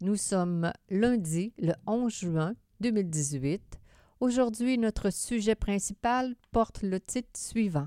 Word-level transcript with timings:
Nous 0.00 0.16
sommes 0.16 0.72
lundi, 0.90 1.52
le 1.58 1.72
11 1.86 2.12
juin 2.12 2.54
2018. 2.80 3.78
Aujourd'hui, 4.20 4.76
notre 4.76 5.10
sujet 5.10 5.54
principal 5.54 6.34
porte 6.50 6.82
le 6.82 6.98
titre 7.00 7.38
suivant 7.38 7.86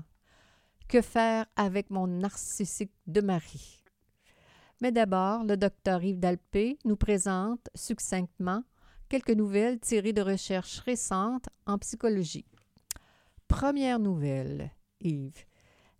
Que 0.88 1.02
faire 1.02 1.46
avec 1.56 1.90
mon 1.90 2.06
narcissique 2.06 2.94
de 3.06 3.20
mari? 3.20 3.84
Mais 4.80 4.90
d'abord, 4.90 5.44
le 5.44 5.56
docteur 5.56 6.02
Yves 6.02 6.18
Dalpé 6.18 6.78
nous 6.86 6.96
présente 6.96 7.68
succinctement 7.74 8.64
quelques 9.10 9.30
nouvelles 9.30 9.78
tirées 9.78 10.14
de 10.14 10.22
recherches 10.22 10.80
récentes 10.80 11.48
en 11.66 11.78
psychologie. 11.78 12.46
Première 13.48 13.98
nouvelle, 13.98 14.70
Yves. 15.00 15.44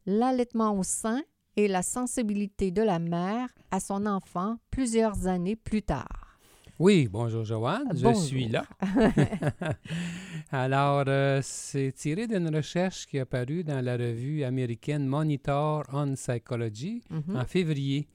L'allaitement 0.07 0.77
au 0.79 0.83
sein 0.83 1.23
et 1.59 1.67
la 1.67 1.83
sensibilité 1.83 2.71
de 2.71 2.83
la 2.83 3.01
mère 3.01 3.49
à 3.73 3.81
son 3.81 4.07
enfant 4.07 4.59
plusieurs 4.71 5.27
années 5.27 5.57
plus 5.57 5.83
tard. 5.83 6.39
Oui, 6.79 7.09
bonjour 7.11 7.45
Joanne, 7.45 7.89
je 7.93 8.15
suis 8.15 8.47
là. 8.47 8.65
Alors, 10.53 11.03
euh, 11.09 11.41
c'est 11.43 11.91
tiré 11.97 12.29
d'une 12.29 12.55
recherche 12.55 13.07
qui 13.07 13.17
est 13.17 13.21
apparue 13.21 13.65
dans 13.65 13.85
la 13.85 13.97
revue 13.97 14.45
américaine 14.45 15.05
Monitor 15.05 15.83
on 15.93 16.15
Psychology 16.15 17.03
Mhm. 17.11 17.37
en 17.37 17.45
février 17.45 18.07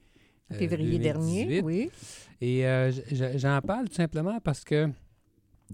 euh, 0.54 0.56
Février 0.58 0.98
dernier, 1.00 1.44
2018. 1.62 1.62
oui. 1.66 1.92
Et 2.40 2.66
euh, 2.66 2.92
j'en 3.36 3.60
parle 3.62 3.90
tout 3.90 3.96
simplement 3.96 4.40
parce 4.40 4.64
que 4.64 4.90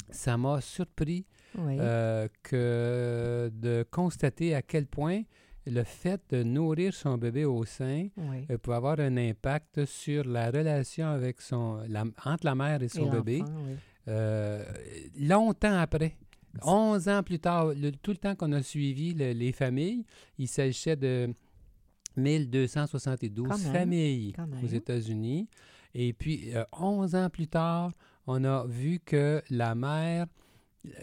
ça 0.09 0.38
m'a 0.38 0.59
surpris 0.59 1.28
oui. 1.56 1.78
euh, 1.80 2.28
que 2.42 3.52
de 3.53 3.86
constater 3.92 4.56
à 4.56 4.64
quel 4.64 4.88
point 4.88 5.22
le 5.70 5.84
fait 5.84 6.22
de 6.30 6.44
nourrir 6.44 6.94
son 6.94 7.17
bébé 7.17 7.45
au 7.45 7.64
sein 7.66 8.08
oui. 8.17 8.45
euh, 8.50 8.58
peut 8.58 8.73
avoir 8.73 9.00
un 9.00 9.16
impact 9.17 9.86
sur 9.86 10.23
la 10.25 10.50
relation 10.52 11.08
avec 11.08 11.42
son, 11.42 11.81
la- 11.88 12.06
entre 12.25 12.45
la 12.45 12.56
mère 12.56 12.81
et 12.81 12.86
Et 12.86 12.89
son 12.89 13.09
bébé. 13.09 13.42
oui. 13.44 13.75
Euh, 14.08 14.64
longtemps 15.20 15.78
après, 15.78 16.17
11 16.64 17.08
ans 17.09 17.22
plus 17.23 17.40
tard, 17.40 17.67
le- 17.75 17.92
tout 17.92 18.12
le 18.12 18.17
temps 18.17 18.36
qu'on 18.36 18.52
a 18.53 18.64
suivi 18.64 19.14
le- 19.14 19.34
les 19.34 19.52
familles, 19.52 20.03
il 20.38 20.47
s'agissait 20.47 20.95
de 20.95 21.30
1272 22.17 23.47
Quand 23.47 23.58
même, 23.58 23.72
familles 23.73 24.34
même. 24.38 24.53
aux 24.64 24.67
États-Unis. 24.67 25.47
Et 25.94 26.14
puis, 26.14 26.52
euh, 26.56 26.64
11 26.80 27.16
ans 27.16 27.30
plus 27.30 27.47
tard, 27.47 27.92
on 28.28 28.44
a 28.44 28.66
vu 28.67 29.00
que 29.03 29.42
la 29.50 29.75
mère, 29.75 30.25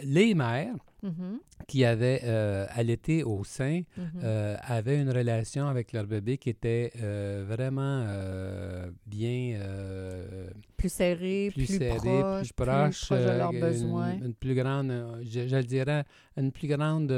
les 0.03 0.35
mères 0.35 0.75
Mhm, 1.07 1.39
qui 1.69 1.85
avaient 1.85 2.21
euh, 2.25 2.67
allaité 2.71 3.23
au 3.23 3.45
sein, 3.45 3.83
mhm. 3.97 4.05
euh, 4.23 4.57
avaient 4.63 5.01
une 5.01 5.11
relation 5.11 5.69
avec 5.69 5.93
leur 5.93 6.07
bébé 6.07 6.37
qui 6.37 6.51
était 6.51 6.93
euh, 7.01 7.45
vraiment 7.49 8.03
euh, 8.07 8.91
bien 9.07 9.59
plus 10.77 10.89
serré, 10.89 11.51
plus, 11.55 11.67
plus, 11.67 11.79
proche, 11.79 12.53
plus 12.53 12.67
proche, 12.67 13.11
de 13.11 13.15
euh, 13.17 13.39
leurs 13.39 13.53
une- 13.53 13.61
besoins. 13.61 14.13
Une, 14.19 14.35
plus 14.35 14.55
grande, 14.55 14.93
je, 15.23 15.47
je 15.47 15.57
le 15.57 15.65
dirais, 15.65 16.05
une 16.37 16.51
plus 16.53 16.69
grande 16.69 17.11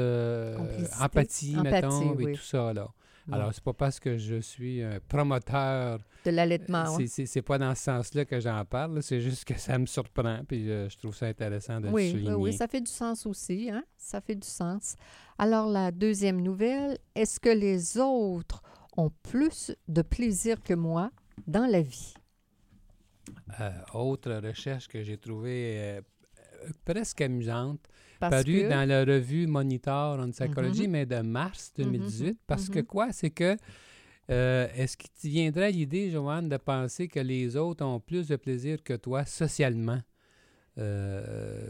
empathie, 0.99 1.57
Empathie, 1.57 1.57
mettons, 1.57 2.19
et 2.19 2.33
tout 2.33 2.41
ça, 2.41 2.73
là. 2.73 2.87
Bon, 3.29 3.35
Alors, 3.35 3.53
c'est 3.53 3.63
pas 3.63 3.73
parce 3.73 3.99
que 3.99 4.17
je 4.17 4.39
suis 4.41 4.81
un 4.81 4.99
promoteur, 5.07 5.99
de 6.25 6.31
l'allaitement, 6.31 6.83
ouais. 6.95 7.07
c'est- 7.07 7.07
c'est 7.07 7.25
c'est 7.27 7.41
pas 7.41 7.57
dans 7.57 7.73
ce 7.75 7.83
sens-là 7.83 8.25
que 8.25 8.39
j'en 8.39 8.65
parle, 8.65 9.01
c'est 9.03 9.21
juste 9.21 9.45
que 9.45 9.57
ça 9.57 9.77
me 9.77 9.85
surprend, 9.85 10.41
puis 10.47 10.69
euh, 10.69 10.89
je 10.89 10.97
trouve 10.97 11.15
ça 11.15 11.27
intéressant 11.27 11.79
de 11.79 11.87
le 11.87 11.93
Oui, 11.93 12.09
oui, 12.11 12.11
souligner. 12.11 12.33
oui, 12.35 12.53
ça 12.53 12.67
fait 12.67 12.81
du 12.81 12.91
sens 12.91 13.25
aussi, 13.25 13.69
hein? 13.71 13.83
Ça 13.97 14.19
fait 14.19 14.35
du 14.35 14.47
sens. 14.47 14.95
Alors, 15.37 15.69
la 15.69 15.91
deuxième 15.91 16.41
nouvelle, 16.41 16.97
est-ce 17.15 17.39
que 17.39 17.49
les 17.49 17.97
autres 17.97 18.61
ont 18.97 19.11
plus 19.23 19.71
de 19.87 20.01
plaisir 20.01 20.61
que 20.61 20.73
moi 20.73 21.11
dans 21.47 21.65
la 21.65 21.81
vie? 21.81 22.13
Euh, 23.59 23.71
autre 23.93 24.31
recherche 24.33 24.87
que 24.87 25.03
j'ai 25.03 25.17
trouvée 25.17 25.75
euh, 25.79 26.01
euh, 26.65 26.69
presque 26.85 27.21
amusante, 27.21 27.87
Parce 28.19 28.43
paru 28.43 28.61
que... 28.63 28.69
dans 28.69 28.87
la 28.87 29.05
revue 29.05 29.47
Monitor 29.47 30.19
on 30.19 30.31
Psychology, 30.31 30.83
Mhm. 30.87 30.91
mais 30.91 31.05
de 31.05 31.21
mars 31.21 31.71
2018. 31.77 32.37
Parce 32.45 32.69
que 32.69 32.79
mhm. 32.79 32.85
quoi? 32.85 33.11
C'est 33.11 33.29
que, 33.29 33.55
euh, 34.29 34.67
est-ce 34.75 34.97
qu'il 34.97 35.09
te 35.09 35.27
viendrait 35.27 35.71
l'idée, 35.71 36.11
Joanne, 36.11 36.49
de 36.49 36.57
penser 36.57 37.07
que 37.07 37.19
les 37.19 37.55
autres 37.55 37.83
ont 37.85 37.99
plus 37.99 38.27
de 38.27 38.35
plaisir 38.35 38.83
que 38.83 38.93
toi 38.93 39.25
socialement? 39.25 40.01
Euh, 40.77 41.69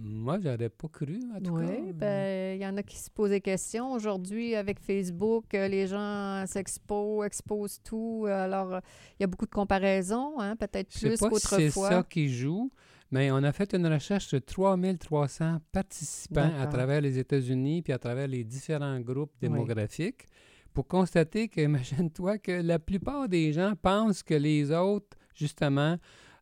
moi, 0.00 0.38
j'aurais 0.42 0.68
pas 0.68 0.88
cru, 0.88 1.20
en 1.34 1.40
tout 1.40 1.54
cas. 1.54 1.62
Oui, 1.62 1.92
ben, 1.92 2.56
il 2.56 2.62
y 2.62 2.66
en 2.66 2.76
a 2.76 2.82
qui 2.82 2.96
se 2.98 3.10
posent 3.10 3.30
des 3.30 3.40
questions. 3.40 3.92
Aujourd'hui, 3.92 4.54
avec 4.54 4.80
Facebook, 4.80 5.54
euh, 5.54 5.68
les 5.68 5.86
gens 5.86 6.44
s'exposent, 6.46 7.26
exposent 7.26 7.80
tout. 7.84 8.26
Alors, 8.28 8.80
il 9.18 9.22
y 9.22 9.24
a 9.24 9.26
beaucoup 9.26 9.46
de 9.46 9.50
comparaisons, 9.50 10.40
hein, 10.40 10.56
peut-être 10.56 10.88
plus 10.90 11.16
pas 11.18 11.28
si 11.30 11.46
c'est 11.46 11.70
ça 11.70 11.80
qu'autrefois. 11.80 12.02
qui 12.04 12.28
joue, 12.28 12.70
mais 13.10 13.30
on 13.30 13.42
a 13.44 13.52
fait 13.52 13.72
une 13.74 13.86
recherche 13.86 14.26
sur 14.26 14.44
3300 14.44 15.58
participants 15.72 16.50
à 16.60 16.66
travers 16.66 17.00
les 17.00 17.18
États-Unis 17.18 17.82
puis 17.82 17.92
à 17.92 17.98
travers 17.98 18.26
les 18.28 18.44
différents 18.44 19.00
groupes 19.00 19.32
Oui. 19.40 19.48
démographiques 19.48 20.26
pour 20.74 20.86
constater 20.86 21.48
que, 21.48 21.60
imagine-toi, 21.62 22.38
que 22.38 22.52
la 22.52 22.78
plupart 22.78 23.28
des 23.28 23.52
gens 23.52 23.74
pensent 23.80 24.22
que 24.22 24.34
les 24.34 24.70
autres, 24.72 25.16
justement, 25.34 25.96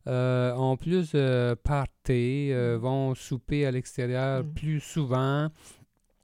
euh, 0.07 0.53
ont 0.55 0.77
plus 0.77 1.11
de 1.11 1.55
party, 1.63 2.49
euh, 2.51 2.77
Mm. 2.77 2.81
vont 2.81 3.15
souper 3.15 3.65
à 3.65 3.71
l'extérieur 3.71 4.43
Mm. 4.43 4.53
plus 4.53 4.79
souvent, 4.79 5.49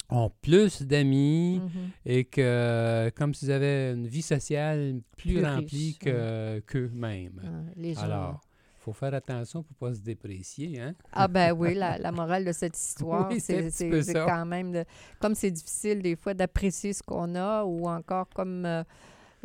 ont 0.09 0.31
plus 0.41 0.81
d'amis 0.83 1.59
Mhm. 1.63 1.89
et 2.05 2.23
que, 2.25 3.09
comme 3.15 3.33
s'ils 3.33 3.51
avaient 3.51 3.93
une 3.93 4.07
vie 4.07 4.21
sociale 4.21 5.01
plus, 5.17 5.35
Plus 5.35 5.45
remplie 5.45 5.67
riche, 5.87 5.99
que, 5.99 6.59
qu'eux-mêmes. 6.67 7.41
Ah, 7.43 7.71
les 7.75 7.93
gens... 7.93 8.01
Alors, 8.01 8.41
il 8.79 8.83
faut 8.83 8.93
faire 8.93 9.13
attention 9.13 9.63
pour 9.63 9.87
ne 9.87 9.91
pas 9.93 9.95
se 9.97 10.01
déprécier. 10.03 10.79
Hein? 10.81 10.93
Ah 11.13 11.27
ben 11.29 11.53
oui, 11.53 11.73
la, 11.73 11.97
la 12.05 12.11
morale 12.11 12.43
de 12.45 12.51
cette 12.51 12.77
histoire, 12.77 13.29
Oui, 13.31 13.39
c'est 13.39 14.13
quand 14.13 14.45
même, 14.45 14.71
de- 14.73 14.85
comme 15.19 15.35
c'est 15.35 15.51
difficile 15.51 16.01
des 16.01 16.15
fois 16.17 16.33
d'apprécier 16.33 16.91
ce 16.93 17.01
qu'on 17.01 17.33
a 17.35 17.63
ou 17.63 17.87
encore 17.87 18.27
comme 18.35 18.65
euh, 18.65 18.83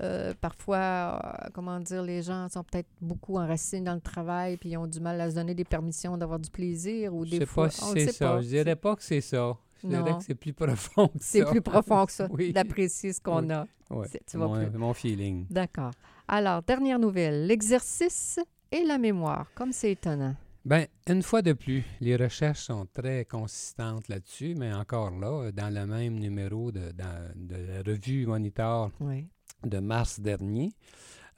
euh, 0.01 0.33
parfois, 0.41 1.21
euh, 1.45 1.49
comment 1.55 1.81
dire, 1.81 2.03
les 2.03 2.23
gens 2.23 2.49
sont 2.49 2.63
peut-être 2.65 2.89
beaucoup 3.01 3.37
enracinés 3.37 3.83
dans 3.83 3.95
le 3.95 4.01
travail 4.01 4.57
puis 4.57 4.71
ils 4.71 4.77
ont 4.77 4.87
du 4.87 5.01
mal 5.01 5.21
à 5.21 5.31
se 5.31 5.35
donner 5.35 5.55
des 5.55 5.65
permissions 5.65 6.17
d'avoir 6.17 6.39
du 6.39 6.51
plaisir 6.51 7.15
ou 7.15 7.25
Je 7.25 7.31
des 7.33 7.39
sais 7.39 7.47
fois... 7.47 7.65
pas 7.65 7.71
si 7.71 7.85
on 7.85 7.93
le 7.95 8.01
c'est 8.01 8.13
ça. 8.13 8.27
pas. 8.29 8.41
Je 8.43 8.47
dirais 8.49 8.77
pas 8.77 8.97
que 8.97 9.03
c'est 9.03 9.21
ça. 9.21 9.57
Je 9.83 9.89
dirais 9.89 10.17
que 10.19 10.25
c'est 10.25 10.35
plus 10.35 10.53
profond 10.53 11.09
que 11.09 11.19
C'est 11.21 11.41
ça. 11.41 11.51
plus 11.51 11.61
profond 11.63 12.05
que 12.07 12.13
ça, 12.13 12.27
Oui. 12.33 12.53
d'apprécier 12.53 13.13
ce 13.13 13.21
qu'on 13.21 13.45
Oui. 13.47 13.53
a. 13.53 13.67
Ouais, 13.91 14.07
C'est- 14.11 14.23
tu 14.27 14.37
vas 14.37 14.47
mon, 14.49 14.67
plus- 14.69 14.79
mon 14.79 14.93
feeling. 14.95 15.47
D'accord. 15.51 15.93
Alors, 16.27 16.63
dernière 16.63 16.99
nouvelle, 16.99 17.47
l'exercice 17.47 18.39
et 18.71 18.85
la 18.85 18.99
mémoire. 18.99 19.47
Comme 19.55 19.73
c'est 19.73 19.93
étonnant. 19.93 20.35
Ben, 20.65 20.87
une 21.09 21.23
fois 21.23 21.41
de 21.41 21.55
plus, 21.55 21.83
les 22.01 22.17
recherches 22.17 22.59
sont 22.65 22.87
très 22.93 23.25
consistantes 23.25 24.09
là-dessus, 24.09 24.55
mais 24.59 24.73
encore 24.75 25.11
là, 25.13 25.51
dans 25.53 25.73
le 25.73 25.87
même 25.87 26.19
numéro 26.19 26.71
de, 26.73 26.91
dans- 26.93 27.31
de 27.37 27.55
la 27.57 27.79
revue 27.87 28.27
Monitor 28.27 28.91
Oui. 29.01 29.27
De 29.65 29.79
mars 29.79 30.21
dernier, 30.21 30.71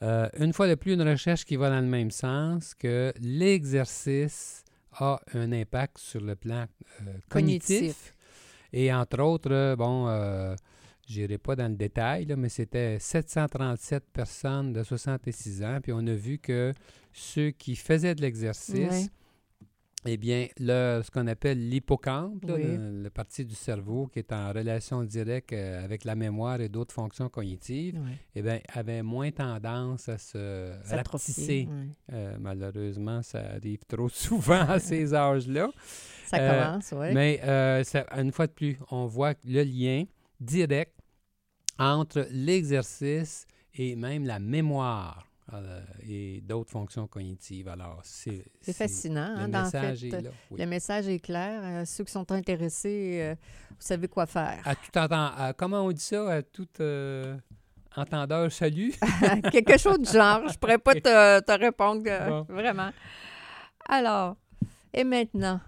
euh, 0.02 0.28
une 0.38 0.52
fois 0.52 0.68
de 0.68 0.74
plus, 0.74 0.94
une 0.94 1.02
recherche 1.02 1.44
qui 1.44 1.56
va 1.56 1.70
dans 1.70 1.80
le 1.80 1.86
même 1.86 2.10
sens 2.10 2.74
que 2.74 3.12
l'exercice 3.20 4.64
a 4.92 5.20
un 5.34 5.52
impact 5.52 5.98
sur 5.98 6.20
le 6.20 6.36
plan 6.36 6.64
euh, 7.02 7.12
cognitif. 7.28 7.78
Cognitif. 7.78 8.14
Et 8.72 8.92
entre 8.92 9.20
autres, 9.20 9.52
euh, 9.52 9.76
bon, 9.76 10.06
euh, 10.08 10.54
je 11.08 11.20
n'irai 11.20 11.38
pas 11.38 11.56
dans 11.56 11.68
le 11.68 11.76
détail, 11.76 12.26
là, 12.26 12.36
mais 12.36 12.48
c'était 12.48 12.98
737 12.98 14.04
personnes 14.12 14.72
de 14.72 14.82
66 14.82 15.64
ans. 15.64 15.78
Puis 15.82 15.92
on 15.92 16.06
a 16.06 16.14
vu 16.14 16.38
que 16.38 16.72
ceux 17.12 17.50
qui 17.50 17.76
faisaient 17.76 18.14
de 18.14 18.22
l'exercice. 18.22 19.10
Eh 20.06 20.16
bien, 20.16 20.46
le, 20.58 21.02
ce 21.04 21.10
qu'on 21.10 21.26
appelle 21.26 21.68
l'hippocampe, 21.68 22.44
Oui. 22.48 22.62
le, 22.62 23.02
le 23.02 23.10
partie 23.10 23.44
du 23.44 23.54
cerveau 23.54 24.06
qui 24.06 24.18
est 24.20 24.32
en 24.32 24.50
relation 24.52 25.04
directe 25.04 25.52
euh, 25.52 25.84
avec 25.84 26.04
la 26.04 26.14
mémoire 26.14 26.60
et 26.60 26.68
d'autres 26.70 26.94
fonctions 26.94 27.28
cognitives, 27.28 28.00
eh 28.34 28.40
bien, 28.42 28.60
avait 28.72 29.02
moins 29.02 29.30
tendance 29.30 30.08
à 30.08 30.16
se 30.16 30.72
rapetisser. 30.94 31.68
ouais. 31.70 31.88
Euh, 32.14 32.36
malheureusement, 32.40 33.22
ça 33.22 33.40
arrive 33.56 33.80
trop 33.86 34.08
souvent 34.26 34.60
à 34.68 34.78
ces 34.78 35.12
âges-là. 35.14 35.68
Ça 36.26 36.38
Euh, 36.38 36.64
commence, 36.64 36.94
oui. 36.96 37.12
Mais 37.12 37.40
euh, 37.44 37.84
ça- 37.84 38.06
une 38.16 38.32
fois 38.32 38.46
de 38.46 38.52
plus, 38.52 38.78
on 38.90 39.06
voit 39.06 39.34
le 39.44 39.62
lien 39.64 40.04
direct 40.40 40.94
entre 41.78 42.26
l'exercice 42.30 43.46
et 43.74 43.96
même 43.96 44.24
la 44.24 44.38
mémoire. 44.38 45.26
Euh, 45.54 45.80
et 46.08 46.40
d'autres 46.42 46.70
fonctions 46.70 47.06
cognitives. 47.06 47.68
Alors, 47.68 48.00
c'est... 48.02 48.44
C'est 48.60 48.72
fascinant. 48.72 49.34
Le 49.36 49.42
hein, 49.54 49.62
message 49.64 50.00
fait, 50.00 50.08
est 50.08 50.20
là. 50.22 50.30
oui. 50.50 50.60
Le 50.60 50.66
message 50.66 51.08
est 51.08 51.18
clair. 51.18 51.60
Euh, 51.62 51.84
ceux 51.84 52.04
qui 52.04 52.12
sont 52.12 52.30
intéressés, 52.32 53.18
euh, 53.22 53.34
vous 53.70 53.76
savez 53.78 54.08
quoi 54.08 54.26
faire. 54.26 54.60
À 54.64 54.74
tout 54.74 54.96
entend... 54.96 55.52
comment 55.56 55.82
on 55.84 55.92
dit 55.92 56.00
ça? 56.00 56.30
À 56.30 56.42
tout 56.42 56.68
entendeur, 57.96 58.52
salut? 58.52 58.92
Quelque 59.52 59.78
chose 59.78 59.98
du 59.98 60.10
genre. 60.10 60.48
Je 60.48 60.58
pourrais 60.58 60.78
pas 60.78 60.94
te, 60.94 61.40
te 61.40 61.52
répondre 61.52 62.02
Bon. 62.28 62.46
vraiment. 62.48 62.90
Alors, 63.88 64.36
et 64.92 65.04
maintenant, 65.04 65.60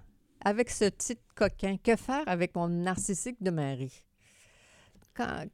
avec 0.44 0.70
ce 0.70 0.88
petit 0.90 1.18
coquin, 1.34 1.76
que 1.76 1.96
faire 1.96 2.22
avec 2.26 2.54
mon 2.54 2.68
narcissique 2.68 3.42
de 3.42 3.50
mari? 3.50 3.92
Quand, 5.14 5.44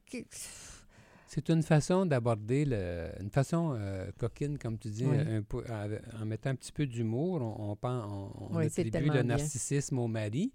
C'est 1.31 1.47
une 1.49 1.61
façon 1.61 2.07
d'aborder, 2.07 2.65
le, 2.65 3.09
une 3.21 3.29
façon 3.29 3.75
euh, 3.77 4.09
coquine, 4.17 4.57
comme 4.57 4.79
tu 4.79 4.89
dis, 4.89 5.05
Oui. 5.05 5.15
un 5.19 5.43
en 6.19 6.25
mettant 6.25 6.49
un 6.49 6.55
petit 6.55 6.71
peu 6.71 6.87
d'humour. 6.87 7.39
On, 7.43 7.77
on, 7.83 7.87
on, 7.87 8.31
on 8.51 8.57
Oui, 8.57 8.65
attribue 8.65 8.99
le 8.99 9.11
bien. 9.11 9.23
narcissisme 9.23 9.99
au 9.99 10.07
mari. 10.07 10.51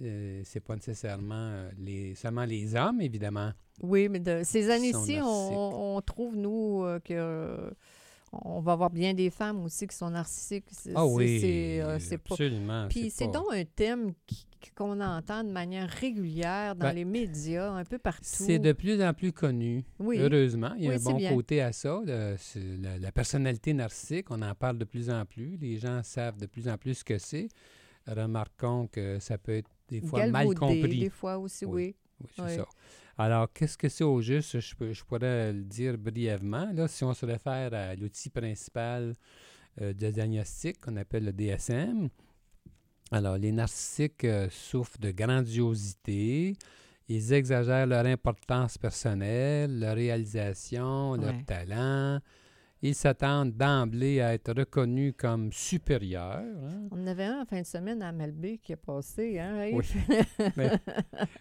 Euh, 0.00 0.40
c'est 0.46 0.60
pas 0.60 0.74
nécessairement 0.74 1.34
euh, 1.34 1.70
les, 1.76 2.14
seulement 2.14 2.46
les 2.46 2.74
hommes, 2.74 3.02
évidemment. 3.02 3.52
oui, 3.82 4.08
mais 4.08 4.20
de 4.20 4.40
ces 4.42 4.70
années-ci, 4.70 5.18
on, 5.22 5.96
on 5.96 6.00
trouve, 6.00 6.34
nous, 6.34 6.82
euh, 6.84 6.98
que 7.00 7.70
on 8.32 8.60
va 8.60 8.72
avoir 8.72 8.90
bien 8.90 9.12
des 9.14 9.30
femmes 9.30 9.64
aussi 9.64 9.86
qui 9.86 9.96
sont 9.96 10.10
narcissiques. 10.10 10.64
C'est- 10.70 10.92
Ah 10.94 11.04
oui, 11.06 11.40
c'est, 11.40 11.80
euh, 11.82 11.98
pas. 12.28 12.86
Puis 12.88 13.10
c'est 13.10 13.26
donc 13.28 13.46
un 13.52 13.64
thème 13.64 14.12
qui- 14.26 14.46
qu'on 14.76 15.00
entend 15.00 15.42
de 15.42 15.50
manière 15.50 15.88
régulière 15.88 16.76
dans 16.76 16.88
Ben, 16.88 16.92
les 16.92 17.04
médias, 17.06 17.70
un 17.72 17.84
peu 17.84 17.98
partout. 17.98 18.20
C'est 18.24 18.58
de 18.58 18.72
plus 18.72 19.02
en 19.02 19.14
plus 19.14 19.32
connu. 19.32 19.84
Oui. 19.98 20.18
Heureusement, 20.18 20.72
il 20.76 20.84
y 20.84 20.86
a 20.86 20.90
Oui, 20.90 20.96
un 20.96 21.00
bon 21.02 21.16
bien. 21.16 21.34
côté 21.34 21.60
à 21.62 21.72
ça. 21.72 22.00
le- 22.04 22.36
la, 22.82 22.98
la 22.98 23.12
personnalité 23.12 23.72
narcissique, 23.72 24.30
on 24.30 24.42
en 24.42 24.54
parle 24.54 24.76
de 24.78 24.84
plus 24.84 25.08
en 25.10 25.24
plus. 25.24 25.56
Les 25.56 25.78
gens 25.78 26.02
savent 26.02 26.36
de 26.38 26.46
plus 26.46 26.68
en 26.68 26.76
plus 26.76 26.94
ce 26.96 27.04
que 27.04 27.18
c'est. 27.18 27.48
Remarquons 28.06 28.86
que 28.86 29.18
ça 29.18 29.38
peut 29.38 29.56
être 29.56 29.70
des 29.88 30.00
fois 30.00 30.26
mal 30.26 30.54
compris. 30.54 31.00
des 31.00 31.10
fois 31.10 31.38
aussi, 31.38 31.64
Oui. 31.64 31.94
c'est 32.36 32.56
ça. 32.56 32.66
Alors, 33.20 33.52
qu'est-ce 33.52 33.76
que 33.76 33.88
c'est 33.90 34.02
au 34.04 34.20
juste? 34.22 34.58
Je, 34.60 34.74
peux- 34.74 34.92
je 34.94 35.04
pourrais 35.04 35.52
le 35.52 35.62
dire 35.64 35.98
brièvement. 35.98 36.70
Là, 36.72 36.88
si 36.88 37.04
on 37.04 37.12
se 37.12 37.26
réfère 37.26 37.72
à 37.74 37.94
l'outil 37.94 38.30
principal 38.30 39.12
euh, 39.82 39.92
de 39.92 40.10
diagnostic 40.10 40.80
qu'on 40.80 40.96
appelle 40.96 41.26
le 41.26 41.32
DSM, 41.32 42.08
alors 43.12 43.36
les 43.36 43.52
narcissiques 43.52 44.24
euh, 44.24 44.48
souffrent 44.50 44.98
de 44.98 45.10
grandiosité, 45.10 46.54
ils 47.08 47.32
exagèrent 47.32 47.86
leur 47.86 48.06
importance 48.06 48.78
personnelle, 48.78 49.78
leur 49.80 49.96
réalisation, 49.96 51.14
leur 51.16 51.34
talent. 51.44 52.20
Ils 52.82 52.94
s'attendent 52.94 53.52
d'emblée 53.54 54.22
à 54.22 54.32
être 54.32 54.54
reconnus 54.56 55.12
comme 55.18 55.52
supérieurs. 55.52 56.38
hein. 56.64 56.88
On 56.92 57.06
avait 57.06 57.28
en 57.40 57.46
fin 57.46 57.60
de 57.60 57.66
semaine 57.66 58.02
à 58.02 58.12
Malbé 58.12 58.58
qui 58.58 58.72
est 58.72 58.76
passé, 58.76 59.38
hein? 59.38 59.70
Oui. 59.72 59.84
Il 60.38 60.52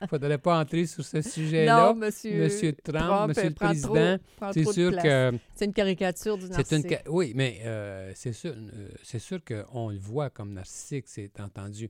ne 0.02 0.08
faudrait 0.08 0.38
pas 0.38 0.60
entrer 0.60 0.86
sur 0.86 1.04
ce 1.04 1.22
sujet-là. 1.22 1.88
non, 1.90 1.96
monsieur, 1.96 2.44
Monsieur 2.44 2.74
Trump, 2.74 3.06
Trump, 3.06 3.28
Monsieur 3.30 3.50
le 3.50 3.54
Président, 3.56 4.18
c'est 4.54 4.72
sûr 4.72 4.92
que 4.98 5.32
C'est 5.56 5.66
une 5.66 5.74
caricature 5.74 6.38
du 6.38 6.46
une 6.46 6.52
narcissique. 6.52 6.90
ca- 6.90 7.02
oui, 7.10 7.34
mais 7.36 7.60
euh, 7.66 8.12
c'est 8.16 8.34
sûr, 8.34 8.54
euh, 8.56 8.90
c'est 9.04 9.20
sûr 9.20 9.40
qu'on 9.44 9.90
le 9.90 9.98
voit 10.00 10.30
comme 10.30 10.54
narcissique, 10.54 11.06
c'est 11.08 11.40
entendu. 11.40 11.90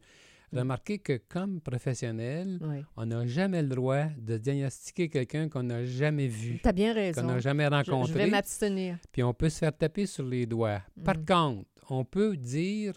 Mm. 0.52 0.58
Remarquez 0.60 0.98
que 0.98 1.22
comme 1.30 1.62
professionnel, 1.62 2.58
Oui. 2.62 2.84
on 2.98 3.06
n'a 3.06 3.26
jamais 3.28 3.62
le 3.62 3.68
droit 3.70 4.06
de 4.18 4.38
diagnostiquer 4.38 5.08
quelqu'un 5.08 5.48
qu'on 5.48 5.62
n'a 5.64 5.86
jamais 5.86 6.28
vu, 6.28 6.60
Tu 6.64 6.68
as 6.68 6.72
bien 6.72 6.94
qu'on 6.94 7.00
raison. 7.00 7.24
n'a 7.24 7.40
jamais 7.40 7.66
Je- 7.66 7.70
Je, 7.86 7.92
rencontré, 7.92 8.14
vais 8.26 8.28
m'abstenir. 8.32 8.98
puis 9.12 9.22
on 9.22 9.34
peut 9.34 9.50
se 9.50 9.60
faire 9.60 9.78
taper 9.78 10.08
sur 10.08 10.24
les 10.26 10.48
doigts. 10.48 10.82
Par 11.06 11.18
Mhm. 11.18 11.26
contre, 11.26 11.70
on 11.92 12.04
peut 12.04 12.36
dire, 12.36 12.94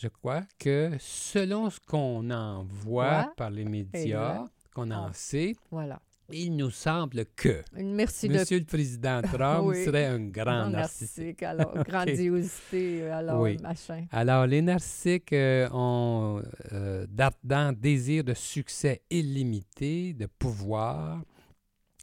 je 0.00 0.08
crois, 0.08 0.42
que 0.58 0.92
selon 0.98 1.68
ce 1.70 1.78
qu'on 1.80 2.30
en 2.30 2.64
voit 2.64 3.18
Ouais. 3.20 3.24
par 3.36 3.50
les 3.50 3.64
médias, 3.64 4.44
qu'on 4.74 4.90
en 4.90 5.06
Ah. 5.08 5.10
sait, 5.12 5.54
Voilà. 5.70 6.00
il 6.32 6.56
nous 6.56 6.70
semble 6.70 7.26
que 7.36 7.62
merci 7.74 8.28
Monsieur 8.28 8.58
le 8.60 8.64
Président 8.64 9.20
Trump 9.20 9.64
Oui. 9.66 9.84
serait 9.84 10.06
un 10.06 10.20
grand 10.28 10.44
grand 10.44 10.70
narcissique. 10.70 11.42
narcissique. 11.42 11.42
Alors, 11.42 11.74
grandiosité, 11.84 13.10
alors, 13.10 13.40
Oui. 13.42 13.58
machin. 13.62 14.06
Alors, 14.12 14.46
les 14.46 14.62
narcissiques 14.62 15.32
euh, 15.32 15.68
ont 15.72 16.40
euh, 16.72 17.06
d'ardents 17.08 17.72
désirs 17.72 18.24
de 18.24 18.34
succès 18.34 19.02
illimité, 19.10 20.14
de 20.14 20.26
pouvoir, 20.26 21.22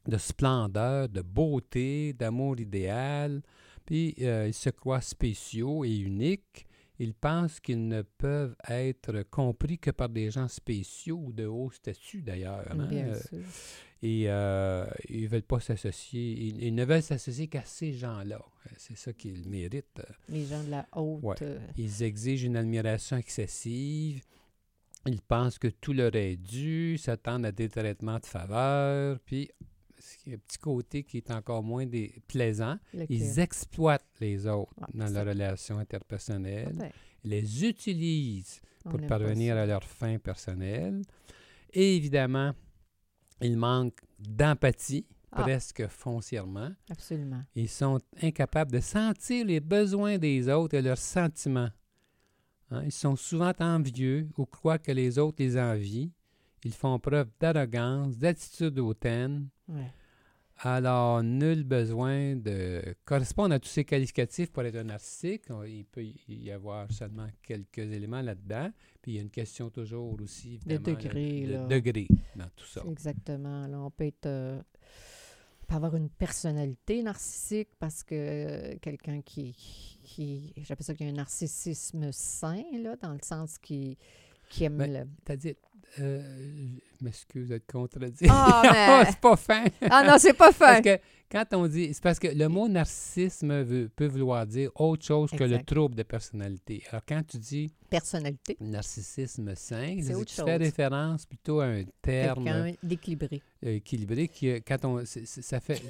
de 0.08 0.18
splendeur, 0.18 1.10
de 1.10 1.22
beauté, 1.22 2.14
d'amour 2.14 2.60
idéal. 2.60 3.42
Puis, 3.86 4.14
euh, 4.22 4.46
ils 4.48 4.54
se 4.54 4.70
croient 4.70 5.02
spéciaux 5.02 5.84
et 5.86 5.96
uniques. 5.98 6.67
Ils 7.00 7.14
pensent 7.14 7.60
qu'ils 7.60 7.88
ne 7.88 8.02
peuvent 8.02 8.56
être 8.70 9.22
compris 9.30 9.78
que 9.78 9.92
par 9.92 10.10
des 10.10 10.32
gens 10.32 10.48
spéciaux 10.48 11.22
ou 11.28 11.32
de 11.34 11.46
haut 11.46 11.70
statut, 11.72 12.22
d'ailleurs. 12.22 12.66
hein. 12.72 12.88
Bien 12.88 13.08
Euh, 13.10 13.20
sûr. 13.22 13.40
Et 14.04 14.26
euh, 14.28 14.86
ils 15.10 15.24
ne 15.24 15.28
veulent 15.28 15.42
pas 15.44 15.60
s'associer. 15.60 16.32
Ils, 16.34 16.64
ils 16.64 16.74
ne 16.76 16.86
veulent 16.86 17.02
s'associer 17.04 17.48
qu'à 17.48 17.64
ces 17.66 17.94
gens-là. 17.94 18.40
C'est 18.78 18.98
ça 18.98 19.14
qu'ils 19.14 19.48
méritent. 19.50 20.02
Les 20.30 20.46
gens 20.46 20.64
de 20.64 20.70
la 20.72 20.88
haute. 20.96 21.24
Ouais. 21.24 21.36
euh, 21.42 21.60
Ils 21.78 22.04
exigent 22.04 22.46
une 22.46 22.58
admiration 22.58 23.18
excessive. 23.18 24.22
Ils 25.06 25.22
pensent 25.22 25.58
que 25.58 25.68
tout 25.70 25.94
leur 25.94 26.16
est 26.16 26.36
dû, 26.36 26.98
s'attendent 26.98 27.46
à 27.46 27.52
des 27.52 27.70
traitements 27.70 28.20
de 28.20 28.26
faveur. 28.26 29.20
Puis, 29.26 29.50
petit 30.36 30.58
côté 30.58 31.04
qui 31.04 31.18
est 31.18 31.32
encore 31.32 31.64
moins 31.64 31.86
des... 31.86 32.22
plaisant. 32.28 32.78
lequel? 32.94 33.08
Ils 33.10 33.40
exploitent 33.40 34.06
les 34.20 34.46
autres 34.46 34.74
dans 34.94 35.08
relations 35.26 35.80
interpersonnelles. 35.80 36.76
Ben, 36.76 36.92
Ils 37.24 37.30
les 37.32 37.66
utilisent 37.66 38.62
pour 38.84 39.00
parvenir 39.08 39.56
à 39.58 39.66
leurs 39.66 39.84
fins 39.84 40.18
personnelles. 40.18 41.02
Et 41.74 41.96
évidemment, 41.96 42.54
ils 43.42 43.58
manquent 43.58 44.02
d'empathie, 44.20 45.06
Ah. 45.32 45.42
presque 45.44 45.86
foncièrement. 45.88 46.72
Absolument. 46.90 47.44
Ils 47.56 47.68
sont 47.70 48.00
incapables 48.22 48.72
de 48.72 48.80
sentir 48.80 49.46
les 49.46 49.60
besoins 49.60 50.18
des 50.18 50.48
autres 50.50 50.76
et 50.76 50.82
leurs 50.82 50.98
sentiments. 50.98 51.70
Hein, 52.72 52.84
Ils 52.86 52.92
sont 52.94 53.16
souvent 53.16 53.54
envieux 53.60 54.30
ou 54.38 54.46
croient 54.46 54.80
que 54.80 54.92
les 54.92 55.20
autres 55.20 55.44
les 55.44 55.58
envient. 55.58 56.12
Ils 56.64 56.74
font 56.74 56.98
preuve 57.00 57.30
d'arrogance, 57.40 58.18
d'attitude 58.18 58.80
hautaine. 58.80 59.50
Ouais. 59.68 59.92
Alors, 60.60 61.22
nul 61.22 61.64
besoin 61.64 62.36
de 62.36 62.82
correspondre 63.06 63.54
à 63.54 63.60
tous 63.60 63.70
ces 63.70 63.86
qualificatifs 63.86 64.52
pour 64.52 64.64
être 64.64 64.76
un 64.78 64.86
narcissique. 64.86 65.44
Il 65.68 65.86
peut 65.86 66.04
y 66.28 66.52
avoir 66.52 66.92
seulement 66.92 67.28
quelques 67.44 67.78
éléments 67.78 68.22
là-dedans. 68.22 68.72
Puis 69.02 69.12
il 69.12 69.16
y 69.16 69.20
a 69.20 69.22
une 69.22 69.30
question 69.30 69.70
toujours 69.70 70.20
aussi, 70.22 70.56
évidemment, 70.56 70.98
degré, 70.98 71.42
de 71.46 71.54
là. 71.54 71.66
degré 71.68 72.08
dans 72.36 72.50
tout 72.56 72.66
ça. 72.66 72.82
Exactement. 72.90 73.68
Là, 73.68 73.80
on 73.80 73.92
peut 73.92 74.06
être. 74.06 74.26
euh, 74.26 74.60
on 75.62 75.66
peut 75.68 75.76
avoir 75.76 75.96
une 75.96 76.10
personnalité 76.10 77.04
narcissique 77.04 77.70
parce 77.78 78.04
que 78.04 78.16
euh, 78.16 78.76
quelqu'un 78.82 79.22
qui. 79.22 79.54
qui 80.04 80.54
J'appelle 80.58 80.86
ça 80.86 80.96
qu'il 80.96 81.06
y 81.06 81.10
a 81.10 81.14
un 81.14 81.18
narcissisme 81.18 82.12
sain, 82.12 82.64
là, 82.82 82.96
dans 82.96 83.14
le 83.14 83.20
sens 83.22 83.58
qui, 83.60 83.98
qui 84.50 84.64
aime 84.66 84.78
Ben, 84.78 84.92
le. 84.94 85.08
T'as 85.26 85.36
dit, 85.36 85.56
euh, 86.00 86.22
je 87.00 87.06
m'excuse 87.06 87.50
d'être 87.50 87.66
contredit. 87.72 88.26
Ah, 88.30 88.62
mais- 89.06 89.12
c'est 89.12 89.20
pas 89.20 89.36
fin. 89.36 89.64
Ah 89.90 90.04
non, 90.04 90.16
c'est 90.18 90.34
pas 90.34 90.52
Parce 90.52 90.76
fin! 90.78 90.82
que 90.82 91.00
quand 91.32 91.46
on 91.54 91.68
dit, 91.68 91.94
c'est 91.94 92.02
parce 92.04 92.20
que 92.20 92.28
le 92.28 92.48
mot 92.48 92.68
narcissisme 92.68 93.62
veut- 93.64 93.90
peut 93.94 94.08
vouloir 94.08 94.46
dire 94.46 94.70
autre 94.76 95.06
chose 95.06 95.30
que 95.32 95.44
le 95.44 95.62
trouble 95.64 95.96
de 95.96 96.04
personnalité. 96.04 96.84
Alors 96.90 97.02
quand 97.08 97.22
tu 97.28 97.38
dis 97.38 97.72
Personnalité. 97.90 98.58
narcissisme 98.60 99.54
sain, 99.56 99.98
C'est 100.02 100.14
tu 100.26 100.34
fais 100.34 100.42
chose. 100.42 100.50
référence 100.60 101.26
plutôt 101.26 101.60
à 101.60 101.66
un 101.66 101.84
terme 102.02 102.44
Quelqu'un 102.46 102.74
d'équilibré. 102.84 103.42
euh, 103.66 103.76
équilibré 103.76 104.28
qui, 104.28 104.50
euh, 104.50 104.60
quand 104.66 104.84
on, 104.86 105.06
c'est- 105.06 105.26
c'est- 105.26 105.42
ça 105.42 105.60
fait, 105.60 105.82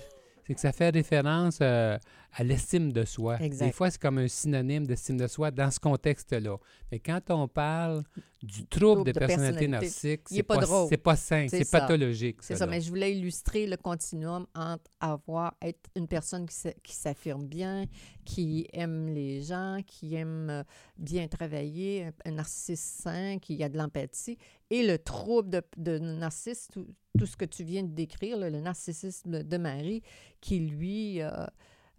c'est 0.47 0.53
que 0.53 0.59
ça 0.61 0.71
fait 0.71 0.89
référence 0.89 1.59
euh, 1.61 1.97
à 2.33 2.43
l'estime 2.43 2.91
de 2.93 3.03
soi. 3.03 3.37
Exact. 3.41 3.65
Des 3.65 3.71
fois, 3.73 3.89
c'est 3.91 4.01
comme 4.01 4.17
un 4.19 4.27
synonyme 4.27 4.85
d'estime 4.87 5.17
de 5.17 5.27
soi 5.27 5.51
dans 5.51 5.69
ce 5.71 5.79
contexte-là. 5.79 6.57
Mais 6.91 6.99
quand 6.99 7.19
on 7.29 7.47
parle 7.47 8.03
du 8.41 8.65
trouble, 8.67 9.03
de, 9.03 9.11
de 9.11 9.19
personnalité, 9.19 9.67
narcissique, 9.67 10.21
c'est 10.25 10.43
pas 10.43 10.59
pas, 10.59 10.87
pas 11.03 11.15
sain, 11.15 11.47
C'est 11.49 11.69
pathologique. 11.69 12.37
C'est 12.41 12.55
ça, 12.55 12.67
mais 12.67 12.79
je 12.81 12.89
voulais 12.89 13.15
illustrer 13.17 13.65
le 13.67 13.75
continuum 13.77 14.45
entre 14.55 14.83
avoir, 14.99 15.55
être 15.61 15.89
une 15.95 16.07
personne 16.07 16.45
qui 16.45 16.55
s'a- 16.55 16.73
qui 16.83 16.93
s'affirme 16.95 17.45
bien, 17.47 17.85
qui 18.23 18.67
aime 18.73 19.07
les 19.07 19.41
gens, 19.41 19.79
qui 19.85 20.15
aime 20.15 20.49
euh, 20.49 20.63
bien 20.97 21.27
travailler, 21.27 22.05
un, 22.05 22.11
un 22.31 22.35
narcissiste 22.35 23.01
sain, 23.01 23.39
qui 23.39 23.61
a 23.63 23.69
de 23.69 23.77
l'empathie, 23.77 24.37
et 24.69 24.85
le 24.85 24.99
trouble 24.99 25.49
de, 25.49 25.61
de 25.77 25.97
narcissisme, 25.97 26.85
tout, 27.17 27.25
ce 27.25 27.35
que 27.37 27.45
tu 27.45 27.63
viens 27.63 27.83
de 27.83 27.93
décrire, 27.93 28.37
là, 28.37 28.49
le 28.49 28.61
narcissisme 28.61 29.43
de 29.43 29.57
Marie, 29.57 30.01
qui 30.41 30.59
lui 30.59 31.21
euh, 31.21 31.29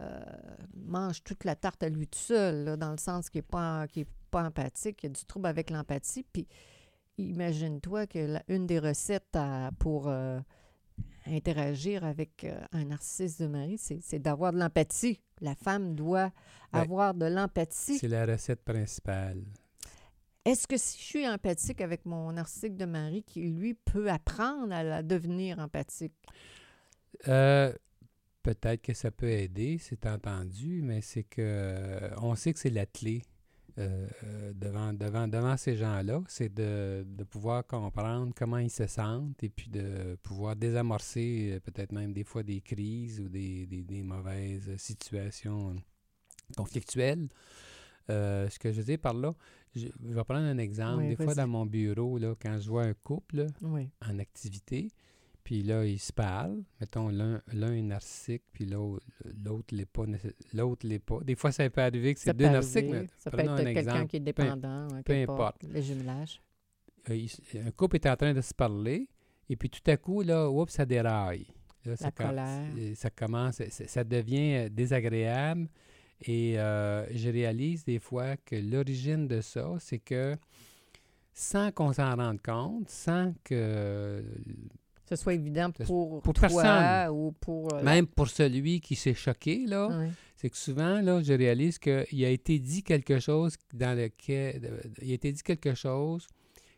euh, 0.01 0.21
mange 0.75 1.23
toute 1.25 1.45
la 1.45 1.57
tarte 1.57 1.83
à 1.83 1.89
lui 1.89 2.07
tout 2.07 2.19
seul, 2.19 2.65
là, 2.65 2.77
dans 2.77 2.91
le 2.93 2.99
sens 2.99 3.29
qu'il 3.31 3.41
n'est 3.41 3.43
pas, 3.43 3.87
est 3.97 4.07
pas 4.31 4.45
empathique, 4.45 5.03
il 5.03 5.07
y 5.07 5.11
a 5.11 5.13
du 5.13 5.25
trouble 5.25 5.47
avec 5.47 5.71
l'empathie, 5.71 6.25
puis 6.33 6.47
imagine-toi 7.17 8.07
que 8.07 8.19
la- 8.19 8.43
une 8.49 8.67
des 8.67 8.79
recettes 8.79 9.35
à- 9.35 9.71
pour 9.79 10.09
euh, 10.09 10.39
interagir 11.27 12.05
avec 12.05 12.47
un 12.73 12.85
narcissiste 12.85 13.43
de 13.43 13.47
mari, 13.49 13.77
c'est 13.79 14.01
c'est 14.03 14.19
d'avoir 14.19 14.53
de 14.53 14.59
l'empathie. 14.59 15.21
La 15.41 15.55
femme 15.55 15.95
doit 15.95 16.31
Ben, 16.73 16.81
avoir 16.81 17.15
de 17.15 17.27
l'empathie. 17.27 17.99
C'est 17.99 18.09
la 18.09 18.27
recette 18.27 18.63
principale. 18.65 19.43
Est-ce 20.49 20.67
que 20.67 20.79
si 20.79 20.97
je 20.99 21.05
suis 21.05 21.29
empathique 21.29 21.83
avec 21.83 22.07
mon 22.07 22.33
narcissique 22.33 22.75
de 22.75 22.87
mari, 22.87 23.23
qui 23.23 23.43
lui 23.43 23.75
peut 23.75 24.11
apprendre 24.11 24.73
à 24.73 25.03
devenir 25.03 25.59
empathique? 25.59 26.15
Euh, 27.29 27.75
Peut-être 28.43 28.81
que 28.81 28.95
ça 28.95 29.11
peut 29.11 29.29
aider, 29.29 29.77
c'est 29.79 30.07
entendu, 30.07 30.81
mais 30.83 31.03
c'est 31.03 31.25
que 31.25 31.43
euh, 31.43 32.11
on 32.23 32.35
sait 32.35 32.55
que 32.55 32.59
c'est 32.59 32.71
la 32.71 32.87
clé 32.87 33.21
euh, 33.77 34.09
devant, 34.55 34.95
devant, 34.95 35.29
devant 35.29 35.55
ces 35.59 35.77
gens-là, 35.77 36.23
c'est 36.29 36.55
de, 36.55 37.05
de 37.07 37.25
pouvoir 37.25 37.67
comprendre 37.67 38.33
comment 38.35 38.57
ils 38.57 38.71
se 38.71 38.87
sentent 38.87 39.43
et 39.43 39.51
puis 39.51 39.69
de 39.69 40.17
pouvoir 40.23 40.57
désamorcer 40.57 41.61
peut-être 41.63 41.93
même 41.93 42.15
des 42.15 42.25
fois 42.25 42.43
des 42.43 42.63
crises 42.63 43.21
ou 43.21 43.29
des, 43.29 43.67
des- 43.67 44.03
mauvaises 44.03 44.75
situations 44.79 45.77
conflictuelles. 46.57 47.29
Ce 48.09 48.59
que 48.59 48.73
je 48.73 48.81
dire 48.81 48.99
par 48.99 49.13
là, 49.13 49.35
je, 49.75 49.87
je 49.87 50.15
vais 50.15 50.25
prendre 50.25 50.41
un 50.47 50.59
exemple. 50.59 51.03
Oui, 51.05 51.09
des 51.11 51.17
fois, 51.17 51.35
dans 51.35 51.47
mon 51.49 51.67
bureau, 51.67 52.19
là, 52.19 52.35
quand 52.41 52.59
je 52.59 52.69
vois 52.69 52.85
un 52.85 52.95
couple, 52.95 53.47
Oui. 53.63 53.89
en 54.07 54.19
activité. 54.19 54.89
Puis 55.45 55.63
là, 55.63 55.85
ils 55.87 55.99
se 55.99 56.13
parlent. 56.13 56.63
Mettons, 56.79 57.09
l'un 57.09 57.41
l'un 57.55 57.73
est 57.73 57.81
narcissique, 57.83 58.43
puis 58.53 58.67
l'autre 58.67 59.75
l'est 59.75 59.87
pas. 59.87 60.05
L'autre 60.53 60.87
l'est 60.87 60.99
pas. 60.99 61.21
Des 61.25 61.37
fois, 61.37 61.53
ça 61.53 61.69
peut 61.71 61.81
arriver 61.81 62.13
que 62.13 62.21
c'est 62.21 62.37
deux 62.37 62.49
narcissiques, 62.51 62.91
mais 62.91 63.07
Ça 63.17 63.31
peut 63.31 63.39
être 63.41 63.51
un 63.53 63.57
quelqu'un 63.57 63.81
exemple. 63.81 64.07
qui 64.09 64.17
est 64.17 64.21
Peu- 64.21 64.25
dépendant, 64.27 64.89
hein, 64.93 65.03
peu 65.05 65.15
importe. 65.15 65.63
le 65.65 65.81
jumelage. 65.81 66.43
Euh, 67.09 67.27
un 67.67 67.71
couple 67.71 67.97
est 67.97 68.07
en 68.07 68.17
train 68.17 68.35
de 68.35 68.41
se 68.43 68.53
parler, 68.53 69.09
et 69.49 69.57
puis 69.57 69.71
tout 69.71 69.81
à 69.91 69.97
coup, 69.97 70.21
là, 70.21 70.51
oups, 70.51 70.71
ça 70.75 70.85
déraille. 70.85 71.47
Là, 71.87 71.97
ça, 71.97 72.11
colère. 72.11 72.69
ça 72.97 73.09
commence, 73.09 73.63
ça, 73.71 73.87
ça 73.87 74.05
devient 74.05 74.67
euh, 74.67 74.69
désagréable. 74.69 75.69
Et 76.27 76.59
euh, 76.59 77.07
je 77.15 77.29
réalise 77.31 77.85
des 77.85 77.99
fois 78.01 78.37
que 78.45 78.57
l'origine 78.57 79.29
de 79.29 79.41
ça, 79.41 79.77
c'est 79.79 79.99
que 80.01 80.37
sans 81.33 81.71
qu'on 81.71 81.93
s'en 81.93 82.17
rende 82.17 82.43
compte, 82.43 82.89
sans 82.91 83.33
que 83.45 84.25
ce 85.09 85.17
soit 85.17 85.35
évident 85.35 85.71
pour, 85.71 86.21
pour 86.21 86.35
toi 86.35 86.49
personne. 86.49 87.15
ou 87.15 87.33
pour... 87.33 87.73
euh, 87.75 87.83
même 87.83 88.07
pour 88.07 88.29
celui 88.29 88.81
qui 88.81 88.97
s'est 88.97 89.15
choqué, 89.15 89.65
là, 89.67 89.89
c'est 90.37 90.51
que 90.51 90.57
souvent, 90.57 91.01
là, 91.01 91.23
je 91.23 91.33
réalise 91.33 91.79
qu'il 91.79 92.25
a 92.25 92.31
été 92.31 92.59
dit 92.59 92.83
quelque 92.83 93.19
chose 93.21 93.57
dans 93.73 93.97
lequel. 93.97 94.61
euh, 94.65 94.81
Il 95.03 95.11
a 95.13 95.15
été 95.15 95.33
dit 95.33 95.43
quelque 95.43 95.75
chose 95.75 96.27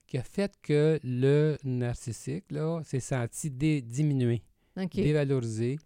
qui 0.06 0.18
a 0.18 0.22
fait 0.22 0.52
que 0.62 0.98
le 1.02 1.56
narcissique, 1.64 2.44
là, 2.50 2.80
s'est 2.84 3.00
senti 3.00 3.50
dé- 3.50 3.80
diminué, 3.80 4.42
dévalorisé, 5.04 5.78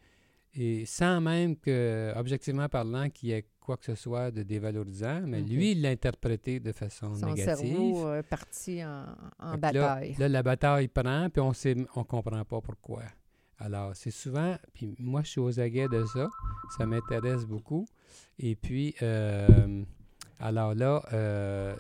et 0.54 0.86
sans 0.86 1.20
même 1.20 1.56
que, 1.56 2.12
objectivement 2.16 2.68
parlant, 2.68 3.10
qu'il 3.10 3.30
y 3.30 3.32
ait 3.32 3.46
quoi 3.60 3.76
que 3.76 3.84
ce 3.84 3.94
soit 3.94 4.30
de 4.30 4.42
dévalorisant, 4.42 5.22
mais 5.26 5.40
lui, 5.40 5.72
il 5.72 5.82
l'a 5.82 5.88
interprété 5.88 6.60
de 6.60 6.72
façon 6.72 7.14
Son 7.14 7.26
négative. 7.26 7.66
cerveau 7.66 8.14
est 8.14 8.22
parti 8.22 8.82
en, 8.84 9.56
bataille. 9.58 10.12
Là, 10.12 10.18
là, 10.20 10.28
la 10.28 10.42
bataille 10.42 10.88
prend, 10.88 11.28
puis 11.30 11.40
on 11.40 11.52
sait, 11.52 11.74
on 11.96 12.04
comprend 12.04 12.44
pas 12.44 12.60
pourquoi. 12.60 13.02
Alors, 13.58 13.92
c'est 13.94 14.10
souvent, 14.10 14.56
puis 14.74 14.94
moi, 14.98 15.22
je 15.22 15.30
suis 15.30 15.40
aux 15.40 15.60
aguets 15.60 15.88
de 15.88 16.04
ça, 16.04 16.28
ça 16.76 16.86
m'intéresse 16.86 17.46
beaucoup. 17.46 17.86
Et 18.38 18.56
puis, 18.56 18.94
euh, 19.00 19.84
alors 20.40 20.74
là, 20.74 21.02
euh, 21.12 21.74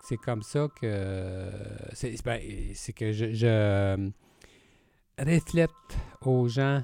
c'est 0.00 0.16
comme 0.16 0.42
ça 0.42 0.68
que, 0.80 1.50
c'est 1.92 2.22
ben, 2.24 2.40
que 2.96 3.12
je, 3.12 3.32
je, 3.34 3.46
euh, 3.46 4.10
reflète 5.18 5.70
aux 6.22 6.48
gens, 6.48 6.82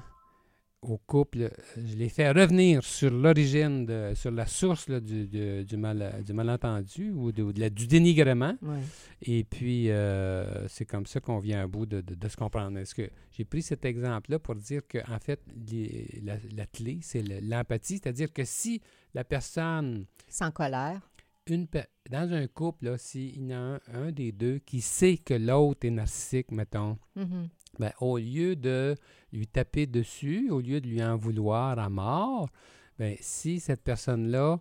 au 0.89 0.97
couple, 0.97 1.49
je 1.77 1.95
les 1.95 2.09
fais 2.09 2.29
revenir 2.31 2.83
sur 2.83 3.09
l'origine, 3.11 3.85
de- 3.85 4.13
sur 4.15 4.31
la 4.31 4.45
source 4.45 4.87
là, 4.89 4.99
du, 4.99 5.27
du, 5.27 5.63
du 5.65 5.77
mal, 5.77 6.21
du 6.25 6.33
malentendu 6.33 7.11
ou 7.11 7.31
de- 7.31 7.51
de 7.51 7.59
la- 7.59 7.69
du 7.69 7.87
dénigrement. 7.87 8.55
Ouais. 8.61 8.79
Et 9.21 9.43
puis, 9.43 9.89
euh, 9.89 10.67
c'est 10.67 10.85
comme 10.85 11.05
ça 11.05 11.19
qu'on 11.19 11.39
vient 11.39 11.61
à 11.63 11.67
bout 11.67 11.85
de, 11.85 12.03
se 12.27 12.35
comprendre. 12.37 12.77
Est-ce 12.79 12.95
que 12.95 13.09
j'ai 13.31 13.45
pris 13.45 13.61
cet 13.61 13.85
exemple-là 13.85 14.39
pour 14.39 14.55
dire 14.55 14.81
qu'en 14.89 15.19
fait, 15.19 15.41
les- 15.71 16.21
la, 16.23 16.35
la 16.55 16.65
clé, 16.65 16.99
c'est 17.01 17.21
le- 17.21 17.39
l'empathie. 17.41 17.95
C'est-à-dire 18.01 18.31
que 18.31 18.43
si 18.45 18.81
la 19.13 19.23
personne, 19.23 20.05
Sans 20.27 20.51
colère. 20.51 21.01
Une, 21.49 21.67
dans 22.09 22.33
un 22.33 22.47
couple, 22.47 22.95
s'il 22.97 23.49
y 23.49 23.55
en 23.55 23.57
a 23.57 23.57
un, 23.57 23.79
un 24.07 24.11
des 24.11 24.31
deux 24.31 24.59
qui 24.59 24.81
sait 24.81 25.17
que 25.17 25.33
l'autre 25.33 25.85
est 25.85 25.91
narcissique, 25.91 26.51
mettons, 26.51 26.97
Mhm. 27.15 27.49
ben, 27.79 27.91
au 27.99 28.17
lieu 28.17 28.55
de 28.55 28.95
lui 29.33 29.47
taper 29.47 29.85
dessus, 29.85 30.49
au 30.49 30.59
lieu 30.61 30.79
de 30.81 30.87
lui 30.87 31.03
en 31.03 31.17
vouloir 31.17 31.77
à 31.79 31.89
mort, 31.89 32.49
ben, 32.97 33.15
si 33.19 33.59
cette 33.59 33.81
personne-là, 33.83 34.57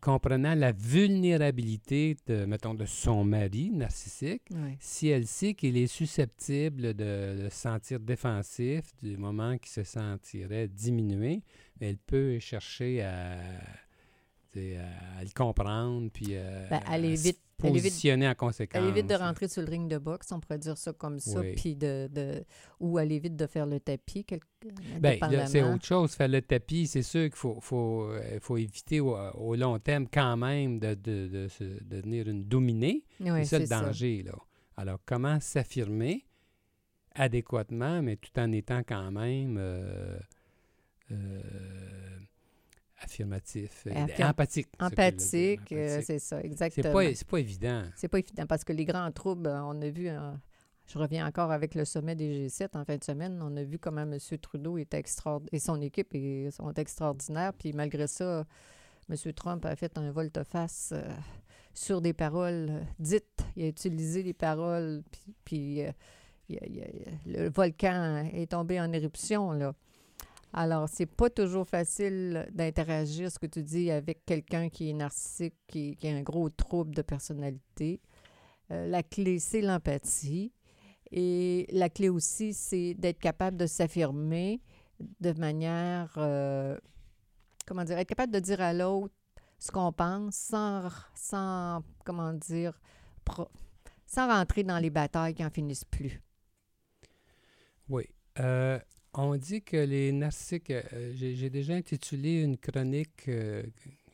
comprenant 0.00 0.54
la 0.54 0.70
vulnérabilité, 0.72 2.16
de, 2.26 2.44
mettons, 2.44 2.74
de 2.74 2.84
son 2.84 3.24
mari 3.24 3.70
narcissique, 3.70 4.42
si 4.78 5.08
elle 5.08 5.26
sait 5.26 5.54
qu'il 5.54 5.76
est 5.76 5.88
susceptible 5.88 6.94
de, 6.94 7.42
de 7.42 7.48
se 7.50 7.56
sentir 7.56 7.98
défensif 7.98 8.82
du 9.02 9.16
moment 9.16 9.58
qu'il 9.58 9.70
se 9.70 9.82
sentirait 9.82 10.68
diminué, 10.68 11.42
ben, 11.80 11.88
elle 11.90 11.98
peut 11.98 12.38
chercher 12.38 13.02
à, 13.02 13.38
sais, 14.58 14.76
à 15.18 15.22
le 15.24 15.30
comprendre, 15.34 16.10
puis 16.12 16.28
euh, 16.30 16.66
Ben, 16.70 16.80
à 16.86 16.92
aller 16.92 17.16
se 17.16 17.22
vite- 17.24 17.40
aller 17.60 17.72
vite- 17.72 17.82
positionner 17.82 18.28
en 18.28 18.34
conséquence. 18.36 18.80
Elle 18.82 18.88
évite 18.90 19.08
de 19.08 19.14
rentrer 19.14 19.48
sur 19.48 19.62
le 19.62 19.68
ring 19.68 19.88
de 19.90 19.98
boxe, 19.98 20.30
on 20.30 20.38
pourrait 20.38 20.58
dire 20.58 20.78
ça 20.78 20.92
comme 20.92 21.18
ça, 21.18 21.40
Oui. 21.40 21.54
puis 21.56 21.74
de, 21.74 22.08
de- 22.12 22.44
ou 22.78 22.98
elle 23.00 23.10
évite 23.10 23.34
de 23.34 23.46
faire 23.46 23.66
le 23.66 23.80
tapis, 23.80 24.24
quelque, 24.24 24.46
Ben, 25.00 25.18
c'est 25.46 25.62
autre 25.64 25.84
chose. 25.84 26.12
Faire 26.14 26.28
le 26.28 26.40
tapis, 26.42 26.86
c'est 26.86 27.02
sûr 27.02 27.24
qu'il 27.24 27.34
faut, 27.36 27.58
faut, 27.60 28.04
euh, 28.10 28.38
faut 28.40 28.56
éviter 28.58 29.00
au, 29.00 29.16
au 29.16 29.54
long 29.56 29.78
terme 29.80 30.06
quand 30.12 30.36
même 30.36 30.78
de, 30.78 30.94
de, 30.94 31.26
de 31.26 31.48
se- 31.48 31.64
de 31.64 31.80
devenir 31.96 32.28
une 32.28 32.44
dominée. 32.44 33.02
Ouais, 33.20 33.44
c'est 33.44 33.56
ça 33.56 33.58
le 33.58 33.66
ça. 33.66 33.80
danger. 33.82 34.22
Là. 34.22 34.34
Alors, 34.76 35.00
comment 35.04 35.40
s'affirmer 35.40 36.24
adéquatement, 37.16 38.00
mais 38.02 38.14
tout 38.16 38.30
en 38.38 38.52
étant 38.52 38.82
quand 38.86 39.10
même 39.10 39.56
euh, 39.58 40.16
euh, 41.10 41.40
affirmatif, 43.00 43.84
euh, 43.86 43.90
Affirm- 44.06 44.30
empathique. 44.30 44.68
euh, 44.80 44.86
empathique. 44.86 45.60
c'est 46.04 46.18
ça, 46.18 46.40
exactement. 46.42 46.92
pas, 46.92 47.14
c'est 47.14 47.26
pas 47.28 47.38
évident. 47.40 47.82
C'est 47.96 48.08
pas 48.08 48.18
évident 48.18 48.46
parce 48.46 48.64
que 48.64 48.72
les 48.72 48.84
grands 48.84 49.10
troubles, 49.12 49.46
euh, 49.48 49.62
on 49.62 49.80
a 49.82 49.88
vu, 49.90 50.08
je 50.86 50.98
reviens 50.98 51.26
encore 51.26 51.52
avec 51.52 51.74
le 51.74 51.84
sommet 51.84 52.14
des 52.16 52.48
G7 52.48 52.76
en 52.76 52.84
fin 52.84 52.96
de 52.96 53.04
semaine, 53.04 53.40
on 53.42 53.56
a 53.56 53.62
vu 53.62 53.78
comment 53.78 54.02
M. 54.02 54.18
Trudeau 54.40 54.78
est 54.78 54.94
extraordinaire 54.94 55.50
et 55.52 55.58
son 55.58 55.80
équipe 55.80 56.14
est, 56.14 56.50
sont 56.50 56.72
extraordinaires. 56.74 57.52
Puis 57.54 57.72
malgré 57.72 58.06
ça, 58.06 58.44
M. 59.10 59.32
Trump 59.34 59.64
a 59.64 59.76
fait 59.76 59.96
un 59.98 60.10
volte-face 60.10 60.90
euh, 60.92 61.02
sur 61.74 62.00
des 62.00 62.12
paroles 62.12 62.84
dites. 62.98 63.44
Il 63.56 63.64
a 63.64 63.68
utilisé 63.68 64.22
les 64.22 64.34
paroles, 64.34 65.02
puis, 65.10 65.34
puis, 65.44 65.82
euh, 65.82 65.90
il 66.48 66.54
y 66.56 66.58
a- 66.58 66.66
il 66.66 66.74
y 66.76 66.82
a- 66.82 67.42
le 67.44 67.48
volcan 67.50 68.24
est 68.32 68.50
tombé 68.50 68.80
en 68.80 68.90
éruption, 68.92 69.52
là. 69.52 69.74
Alors, 70.52 70.88
c'est 70.88 71.06
pas 71.06 71.28
toujours 71.30 71.68
facile 71.68 72.48
d'interagir, 72.52 73.30
ce 73.30 73.38
que 73.38 73.46
tu 73.46 73.62
dis, 73.62 73.90
avec 73.90 74.24
quelqu'un 74.24 74.68
qui 74.68 74.90
est 74.90 74.94
narcissique, 74.94 75.54
qui, 75.66 75.96
qui 75.96 76.08
a 76.08 76.12
un 76.12 76.22
gros 76.22 76.48
trouble 76.48 76.94
de 76.94 77.02
personnalité. 77.02 78.00
Euh, 78.70 78.86
la 78.86 79.02
clé, 79.02 79.38
c'est 79.38 79.60
l'empathie. 79.60 80.52
Et 81.10 81.66
la 81.70 81.88
clé 81.88 82.08
aussi, 82.08 82.52
c'est 82.54 82.94
d'être 82.94 83.18
capable 83.18 83.56
de 83.56 83.66
s'affirmer 83.66 84.60
de 85.20 85.32
manière, 85.32 86.12
euh, 86.16 86.78
comment 87.66 87.84
dire, 87.84 87.98
être 87.98 88.08
capable 88.08 88.32
de 88.32 88.40
dire 88.40 88.60
à 88.60 88.72
l'autre 88.72 89.14
ce 89.58 89.70
qu'on 89.70 89.92
pense 89.92 90.34
sans, 90.34 90.88
sans, 91.14 91.82
comment 92.04 92.32
dire, 92.32 92.78
sans 94.06 94.28
rentrer 94.28 94.64
dans 94.64 94.78
les 94.78 94.90
batailles 94.90 95.34
qui 95.34 95.42
n'en 95.42 95.50
finissent 95.50 95.84
plus. 95.84 96.20
Oui. 97.88 98.04
Euh, 98.38 98.78
on 99.14 99.36
dit 99.36 99.62
que 99.62 99.76
les 99.76 100.12
narcissiques, 100.12 100.70
euh, 100.70 101.12
j'ai 101.14 101.50
déjà 101.50 101.74
intitulé 101.74 102.42
une 102.42 102.56
chronique 102.58 103.28
euh, 103.28 103.62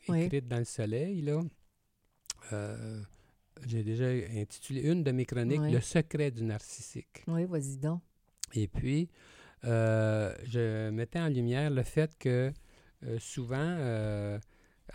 Oui. 0.07 0.23
écrite 0.23 0.47
dans 0.47 0.59
le 0.59 0.65
soleil, 0.65 1.21
là. 1.21 1.41
Euh, 2.53 3.01
j'ai 3.65 3.83
déjà 3.83 4.07
intitulé 4.39 4.81
une 4.81 5.03
de 5.03 5.11
mes 5.11 5.25
chroniques 5.25 5.61
Oui. 5.61 5.71
Le 5.71 5.81
secret 5.81 6.31
du 6.31 6.43
narcissique. 6.43 7.23
Oui, 7.27 7.45
vas-y 7.45 7.77
donc. 7.77 8.01
Et 8.53 8.67
puis, 8.67 9.09
je 9.63 10.89
mettais 10.91 11.19
en 11.19 11.27
lumière 11.29 11.69
le 11.71 11.83
fait 11.83 12.11
que 12.19 12.51
souvent, 13.19 13.77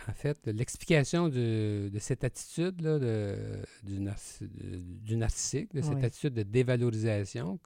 en 0.07 0.13
fait, 0.13 0.39
l'explication 0.47 1.27
de, 1.27 1.89
de 1.91 1.99
cette 1.99 2.23
attitude 2.23 2.79
là, 2.81 2.97
de, 2.97 3.35
du, 3.83 3.99
narci- 3.99 4.47
du 4.49 5.17
narcissique, 5.17 5.73
de 5.73 5.81
cette 5.81 5.95
Oui. 5.95 6.05
attitude 6.05 6.33
de 6.33 6.43
dévalorisation, 6.43 7.59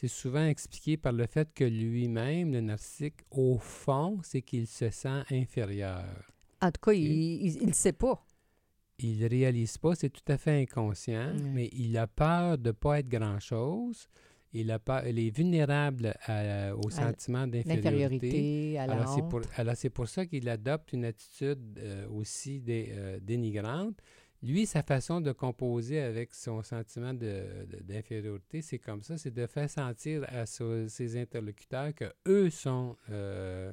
c'est 0.00 0.08
souvent 0.08 0.46
expliqué 0.46 0.96
par 0.96 1.12
le 1.12 1.26
fait 1.26 1.52
que 1.52 1.64
lui-même, 1.64 2.52
le 2.52 2.62
narcissique, 2.62 3.16
au 3.30 3.58
fond, 3.58 4.18
c'est 4.22 4.40
qu'il 4.40 4.66
se 4.66 4.88
sent 4.88 5.22
inférieur. 5.30 6.04
En 6.62 6.70
tout 6.70 6.80
cas, 6.80 6.92
il 6.92 7.66
ne 7.66 7.72
sait 7.72 7.92
pas. 7.92 8.24
Il 8.98 9.18
ne 9.18 9.28
réalise 9.28 9.76
pas, 9.78 9.94
c'est 9.94 10.08
tout 10.10 10.22
à 10.32 10.38
fait 10.38 10.62
inconscient, 10.62 11.34
mais 11.54 11.68
il 11.72 11.96
a 11.98 12.06
peur 12.06 12.56
de 12.56 12.68
ne 12.68 12.72
pas 12.72 13.00
être 13.00 13.08
grand-chose. 13.08 14.08
il, 14.52 14.70
a 14.72 14.78
pas, 14.78 15.08
il 15.08 15.18
est 15.18 15.30
vulnérable 15.36 16.14
à- 16.26 16.74
au 16.74 16.88
sentiment 16.90 17.46
d'infériorité. 17.46 18.30
C'est 19.14 19.28
pour, 19.28 19.40
alors, 19.56 19.76
c'est 19.76 19.90
pour 19.90 20.08
ça 20.08 20.26
qu'il 20.26 20.48
adopte 20.48 20.92
une 20.92 21.04
attitude 21.04 21.78
euh, 21.78 22.08
aussi 22.08 22.58
dé- 22.60 22.88
euh, 22.90 23.20
dénigrante. 23.20 23.96
Lui, 24.42 24.64
sa 24.66 24.82
façon 24.82 25.20
de 25.20 25.32
composer 25.32 26.00
avec 26.00 26.32
son 26.32 26.62
sentiment 26.62 27.12
de- 27.12 27.66
de- 27.68 27.82
d'infériorité, 27.82 28.62
c'est 28.62 28.78
comme 28.78 29.02
ça, 29.02 29.18
c'est 29.18 29.30
de 29.30 29.46
faire 29.46 29.68
sentir 29.68 30.24
à 30.28 30.46
so- 30.46 30.88
ses 30.88 31.20
interlocuteurs 31.20 31.94
que 31.94 32.06
eux 32.26 32.48
sont 32.48 32.96
euh, 33.10 33.70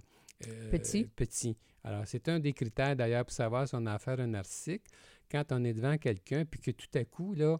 euh, 0.48 0.70
Petits. 0.72 1.06
petits. 1.06 1.58
Alors, 1.86 2.04
c'est 2.06 2.28
un 2.28 2.40
des 2.40 2.52
critères 2.54 2.96
d'ailleurs 2.98 3.24
pour 3.24 3.32
savoir 3.34 3.68
si 3.68 3.76
on 3.76 3.86
a 3.86 3.94
affaire 3.94 4.20
à 4.20 4.24
un 4.24 4.28
narcissique. 4.28 4.84
Quand 5.32 5.52
on 5.52 5.64
est 5.64 5.74
devant 5.74 5.98
quelqu'un, 5.98 6.44
puis 6.46 6.60
que 6.60 6.72
tout 6.72 6.88
à 6.96 7.06
coup, 7.06 7.34
là, 7.34 7.58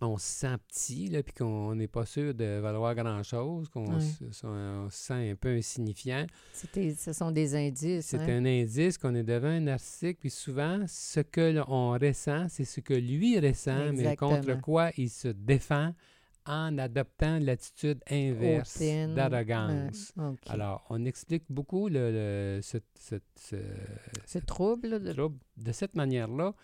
on 0.00 0.18
se 0.18 0.26
sent 0.26 0.56
petit, 0.68 1.08
là, 1.08 1.22
puis 1.22 1.32
qu'on 1.32 1.74
n'est 1.74 1.88
pas 1.88 2.04
sûr 2.04 2.34
de 2.34 2.58
valoir 2.58 2.94
grand-chose, 2.94 3.68
qu'on 3.68 3.98
se, 4.00 4.24
on 4.46 4.90
se 4.90 4.96
sent 4.96 5.30
un 5.30 5.34
peu 5.36 5.48
insignifiant. 5.56 6.26
Ce 6.52 7.12
sont 7.12 7.30
des 7.30 7.54
indices. 7.54 8.06
C'est 8.06 8.18
hein? 8.20 8.28
un 8.28 8.44
indice 8.44 8.98
qu'on 8.98 9.14
est 9.14 9.22
devant 9.24 9.48
un 9.48 9.60
narcissique, 9.60 10.18
puis 10.20 10.30
souvent, 10.30 10.84
ce 10.86 11.20
que 11.20 11.52
l'on 11.52 11.92
ressent, 11.92 12.46
c'est 12.48 12.64
ce 12.64 12.80
que 12.80 12.94
lui 12.94 13.38
ressent, 13.38 13.92
mais 13.92 14.04
contre 14.16 14.60
quoi 14.60 14.90
il 14.96 15.08
se 15.10 15.28
défend 15.28 15.94
en 16.48 16.78
adoptant 16.78 17.40
l'attitude 17.40 17.98
inverse 18.08 18.78
d'arrogance. 19.16 20.12
Alors, 20.52 20.86
on 20.90 21.04
explique 21.04 21.42
beaucoup 21.48 21.88
le, 21.88 22.12
le- 22.12 22.60
ce, 22.62 22.78
ce- 23.00 23.16
ce- 23.34 23.56
Ce 24.26 24.38
trouble, 24.38 25.12
trouble 25.14 25.38
de 25.56 25.72
cette 25.72 25.96
manière-là, 25.96 26.54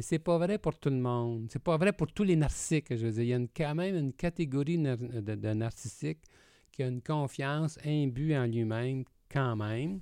mais 0.00 0.02
c'est 0.02 0.18
pas 0.18 0.38
vrai 0.38 0.56
pour 0.56 0.78
tout 0.78 0.88
le 0.88 0.96
monde. 0.96 1.48
C'est 1.52 1.62
pas 1.62 1.76
vrai 1.76 1.92
pour 1.92 2.10
tous 2.10 2.22
les 2.24 2.34
narcissiques. 2.34 2.86
Je 2.96 3.04
veux 3.06 3.12
dire, 3.12 3.22
il 3.22 3.28
y 3.28 3.34
a 3.34 3.36
une- 3.36 3.48
quand 3.54 3.74
même 3.74 3.94
une 3.94 4.12
catégorie 4.14 4.78
nar- 4.78 4.96
de, 4.96 5.34
de 5.34 5.52
narcissiques 5.52 6.22
qui 6.72 6.82
a 6.82 6.86
une 6.86 7.02
confiance 7.02 7.78
imbue 7.84 8.34
en 8.34 8.46
lui-même 8.46 9.04
quand 9.30 9.56
même. 9.56 10.00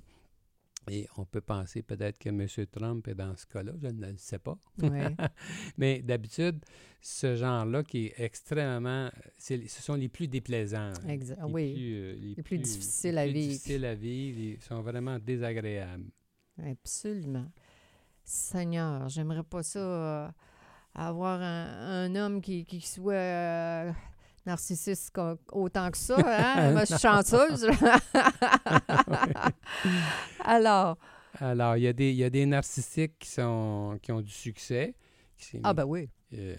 Et 0.89 1.05
on 1.17 1.25
peut 1.25 1.41
penser 1.41 1.81
peut-être 1.83 2.17
que 2.17 2.29
M. 2.29 2.47
Trump 2.71 3.05
est 3.09 3.13
dans 3.13 3.35
ce 3.35 3.45
cas-là, 3.45 3.73
je 3.81 3.87
ne 3.89 4.07
le 4.07 4.17
sais 4.17 4.39
pas. 4.39 4.57
ouais. 4.81 5.15
Mais 5.77 6.01
d'habitude, 6.01 6.63
ce 7.01 7.35
genre-là 7.35 7.83
qui 7.83 8.05
est 8.05 8.13
extrêmement... 8.19 9.09
ce 9.37 9.57
sont 9.67 9.95
les 9.95 10.07
plus 10.07 10.29
déplaisants. 10.29 10.93
hein. 10.93 11.07
Exa- 11.09 11.35
Les 11.45 11.53
oui. 11.53 11.73
plus, 11.73 11.93
euh, 11.95 12.15
les 12.37 12.41
plus 12.43 12.57
difficiles 12.57 13.15
les 13.15 13.17
à 13.17 13.23
plus 13.25 13.33
vivre. 13.33 13.51
difficiles 13.51 13.85
à 13.85 13.95
vivre. 13.95 14.39
Ils 14.39 14.61
sont 14.63 14.81
vraiment 14.81 15.19
désagréables. 15.19 16.09
Absolument. 16.65 17.51
Seigneur, 18.33 19.09
j'aimerais 19.09 19.41
pas 19.43 19.63
ça 19.63 19.79
euh, 19.79 20.27
avoir 20.93 21.41
un, 21.41 22.05
un 22.05 22.15
homme 22.15 22.41
qui, 22.41 22.63
qui 22.63 22.79
soit 22.79 23.13
euh, 23.13 23.91
narcissiste 24.45 25.17
autant 25.51 25.89
que 25.89 25.97
ça. 25.97 26.15
Hein? 26.17 26.71
Moi, 26.73 26.81
je 26.81 26.85
suis 26.95 26.99
chanceuse. 26.99 27.67
Alors, 30.43 30.97
Alors, 31.39 31.77
il 31.77 31.83
y, 31.83 31.87
a 31.87 31.93
des, 31.93 32.09
il 32.11 32.17
y 32.17 32.23
a 32.23 32.29
des 32.29 32.45
narcissiques 32.45 33.17
qui, 33.19 33.29
sont, 33.29 33.97
qui 34.01 34.11
ont 34.11 34.21
du 34.21 34.31
succès. 34.31 34.95
qui- 35.37 35.59
ah 35.63 35.73
ben 35.73 35.85
oui, 35.85 36.09
euh, 36.33 36.55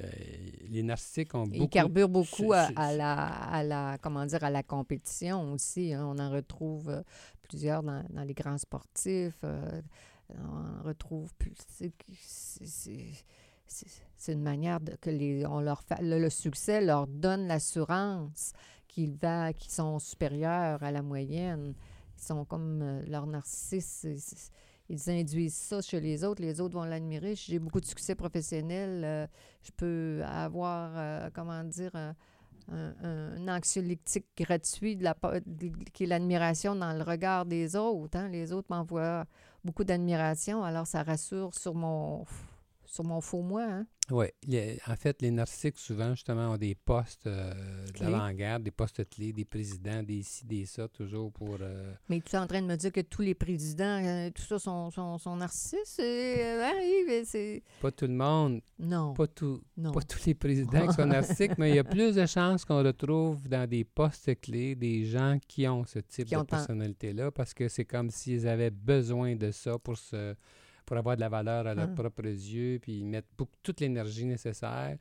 les 0.69 0.83
narcissiques 0.83 1.35
ont 1.35 1.45
ils 1.47 1.59
beaucoup... 1.59 1.69
carburent 1.71 2.09
beaucoup 2.09 2.53
à, 2.53 2.93
la, 2.93 3.27
à 3.27 3.63
la, 3.63 3.99
comment 4.01 4.25
dire, 4.27 4.43
à 4.43 4.51
la 4.51 4.63
compétition 4.63 5.53
aussi. 5.53 5.93
hein? 5.95 6.07
On 6.07 6.19
en 6.19 6.31
retrouve 6.31 6.89
euh, 6.89 7.03
plusieurs 7.43 7.83
dans, 7.83 8.05
dans 8.11 8.23
les 8.25 8.35
grands 8.35 8.59
sportifs. 8.59 9.39
euh, 9.45 9.81
on 10.39 10.83
retrouve 10.87 11.33
plus. 11.35 11.55
c'est- 11.69 11.93
une 14.33 14.43
manière 14.43 14.81
que 15.01 15.11
les, 15.11 15.47
on 15.47 15.61
leur 15.61 15.83
le, 16.01 16.29
succès 16.29 16.81
leur 16.81 17.07
donne 17.07 17.47
l'assurance 17.47 18.53
qu'ils 18.89 19.17
qu'ils 19.59 19.71
sont 19.73 19.99
supérieurs 19.99 20.83
à 20.83 20.91
la 20.91 21.03
moyenne. 21.03 21.75
Ils 22.19 22.23
sont 22.23 22.45
comme 22.45 22.83
euh, 22.83 23.03
leur 23.07 23.27
narcissisme. 23.27 24.51
Ils 24.89 25.09
induisent 25.09 25.55
ça 25.55 25.81
chez 25.81 26.01
les 26.01 26.25
autres. 26.25 26.43
Les 26.43 26.61
autres 26.61 26.75
vont 26.75 26.85
l'admirer. 26.85 27.37
J'ai 27.37 27.61
beaucoup 27.61 27.81
de 27.81 27.87
succès 27.87 28.15
professionnel, 28.17 29.03
euh, 29.05 29.27
je 29.63 29.71
peux 29.77 30.21
avoir, 30.25 30.91
euh, 30.97 31.31
comment 31.33 31.63
dire, 31.63 31.95
un, 31.95 32.15
un- 32.73 33.49
anxiolytique 33.49 34.27
gratuit 34.37 34.97
de 34.97 35.05
la, 35.05 35.17
qui 35.93 36.05
est 36.05 36.07
l'admiration 36.07 36.75
dans 36.75 36.93
le 36.93 37.03
regard 37.03 37.47
des 37.47 37.77
autres. 37.77 38.19
hein. 38.19 38.29
Les 38.29 38.53
autres 38.53 38.69
m'envoient 38.71 39.25
beaucoup 39.65 39.85
d'admiration, 39.85 40.65
alors 40.65 40.87
ça 40.87 41.03
rassure 41.03 41.55
sur 41.55 41.75
mon, 41.75 42.25
sur 42.91 43.05
mon 43.05 43.21
faux 43.21 43.43
moi. 43.43 43.63
hein. 43.63 43.87
Oui. 44.11 44.27
En 44.89 44.97
fait, 44.97 45.23
les 45.23 45.31
narcissiques, 45.31 45.79
souvent, 45.79 46.11
justement, 46.17 46.51
ont 46.51 46.57
des 46.57 46.75
postes 46.75 47.29
euh, 47.29 47.55
de 47.97 48.03
l'avant-garde, 48.05 48.65
des 48.65 48.73
postes 48.73 49.09
clés, 49.09 49.33
des 49.33 49.45
présidents, 49.45 50.03
des 50.03 50.25
ci, 50.25 50.45
des 50.45 50.67
ça, 50.67 50.89
toujours 50.89 51.31
pour... 51.31 51.59
euh, 51.61 51.93
Mais 52.09 52.21
tu 52.21 52.35
es 52.35 52.39
en 52.39 52.49
train 52.49 52.61
de 52.61 52.67
me 52.67 52.75
dire 52.75 52.91
que 52.91 53.03
tous 53.03 53.23
les 53.23 53.37
présidents, 53.37 54.05
euh, 54.05 54.31
tout 54.31 54.43
ça, 54.43 54.59
sont, 54.59 54.91
sont, 54.91 55.17
sont 55.19 55.37
narcisses? 55.37 56.01
Et, 56.01 56.37
euh, 56.41 56.71
oui, 56.81 57.05
mais 57.07 57.25
c'est... 57.25 57.63
pas 57.81 57.93
tout 57.93 58.09
le 58.09 58.15
monde, 58.15 58.61
Non, 58.81 59.15
pas, 59.15 59.29
tout, 59.29 59.63
non. 59.77 59.93
pas 59.93 60.03
tous 60.03 60.27
les 60.27 60.35
présidents 60.35 60.89
qui 60.89 60.95
sont 60.95 61.07
narcissiques, 61.07 61.57
mais 61.57 61.71
il 61.71 61.77
y 61.77 61.79
a 61.79 61.85
plus 61.85 62.17
de 62.17 62.27
chances 62.27 62.65
qu'on 62.65 62.83
retrouve 62.83 63.49
dans 63.49 63.69
des 63.69 63.85
postes 63.85 64.41
clés 64.41 64.75
des 64.75 65.05
gens 65.05 65.39
qui 65.47 65.69
ont 65.69 65.85
ce 65.85 66.01
type 66.01 66.27
Qui 66.27 66.35
de 66.35 66.43
personnalité-là, 66.43 67.31
parce 67.31 67.55
que 67.55 67.69
c'est 67.69 67.85
comme 67.85 68.11
s'ils 68.11 68.49
avaient 68.49 68.71
besoin 68.71 69.37
de 69.37 69.53
ça 69.53 69.79
pour 69.79 69.97
se 69.97 70.35
pour 70.91 70.97
avoir 70.99 71.15
de 71.15 71.21
la 71.21 71.29
valeur 71.29 71.69
à 71.69 71.75
leurs 71.77 71.89
Ah. 71.89 71.95
propres 72.03 72.27
yeux, 72.27 72.81
puis 72.83 72.99
ils 72.99 73.07
mettent 73.07 73.29
beaucoup, 73.39 73.55
toute 73.63 73.79
l'énergie 73.81 74.25
nécessaire. 74.25 74.97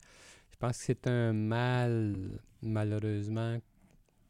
Je 0.52 0.56
pense 0.56 0.78
que 0.78 0.84
c'est 0.84 1.04
un 1.08 1.32
mal, 1.32 2.38
malheureusement, 2.62 3.58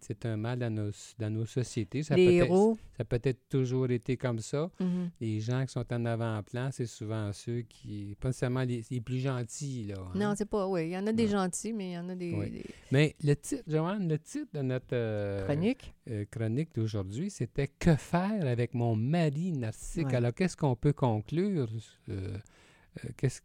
c'est 0.00 0.24
un 0.26 0.36
mal 0.36 0.58
dans 0.58 0.70
nos, 0.74 0.90
dans 1.18 1.30
nos 1.30 1.46
sociétés. 1.46 2.02
Ça 2.02 2.16
les 2.16 2.26
peut 2.26 2.32
être- 2.34 2.44
héros. 2.46 2.78
ça 2.96 3.02
a 3.02 3.04
peut-être 3.04 3.48
toujours 3.48 3.90
été 3.90 4.16
comme 4.16 4.38
ça. 4.40 4.70
mhm. 4.80 5.10
Les 5.20 5.40
gens 5.40 5.64
qui 5.66 5.72
sont 5.72 5.84
en 5.92 6.04
avant-plan, 6.04 6.70
c'est 6.72 6.86
souvent 6.86 7.32
ceux 7.32 7.62
qui, 7.62 8.16
pas 8.20 8.28
nécessairement 8.28 8.62
les, 8.64 8.82
les 8.90 9.00
plus 9.00 9.18
gentils, 9.20 9.84
là. 9.88 9.96
hein. 9.98 10.12
Non, 10.14 10.34
c'est 10.36 10.48
pas... 10.48 10.66
Oui, 10.66 10.84
il 10.86 10.90
y 10.90 10.96
en 10.98 11.06
a 11.06 11.12
des 11.12 11.28
gentils, 11.28 11.72
mais 11.72 11.90
il 11.90 11.92
y 11.94 11.98
en 11.98 12.08
a 12.08 12.14
des, 12.14 12.34
Oui. 12.34 12.50
des 12.50 12.64
Mais 12.92 13.14
le 13.22 13.34
titre, 13.36 13.62
Joanne, 13.66 14.08
le 14.08 14.18
titre 14.18 14.48
de 14.54 14.62
notre 14.62 14.86
euh, 14.94 15.44
chroniques. 15.44 15.94
euh, 16.10 16.24
chronique 16.30 16.74
d'aujourd'hui, 16.74 17.30
c'était 17.30 17.68
Que 17.68 17.96
faire 17.96 18.46
avec 18.46 18.74
mon 18.74 18.96
mari 18.96 19.52
narcissique? 19.52 20.06
Ouais. 20.08 20.14
Alors, 20.16 20.34
qu'est-ce 20.34 20.56
qu'on 20.56 20.76
peut 20.76 20.92
conclure? 20.92 21.68
Euh, 22.08 22.36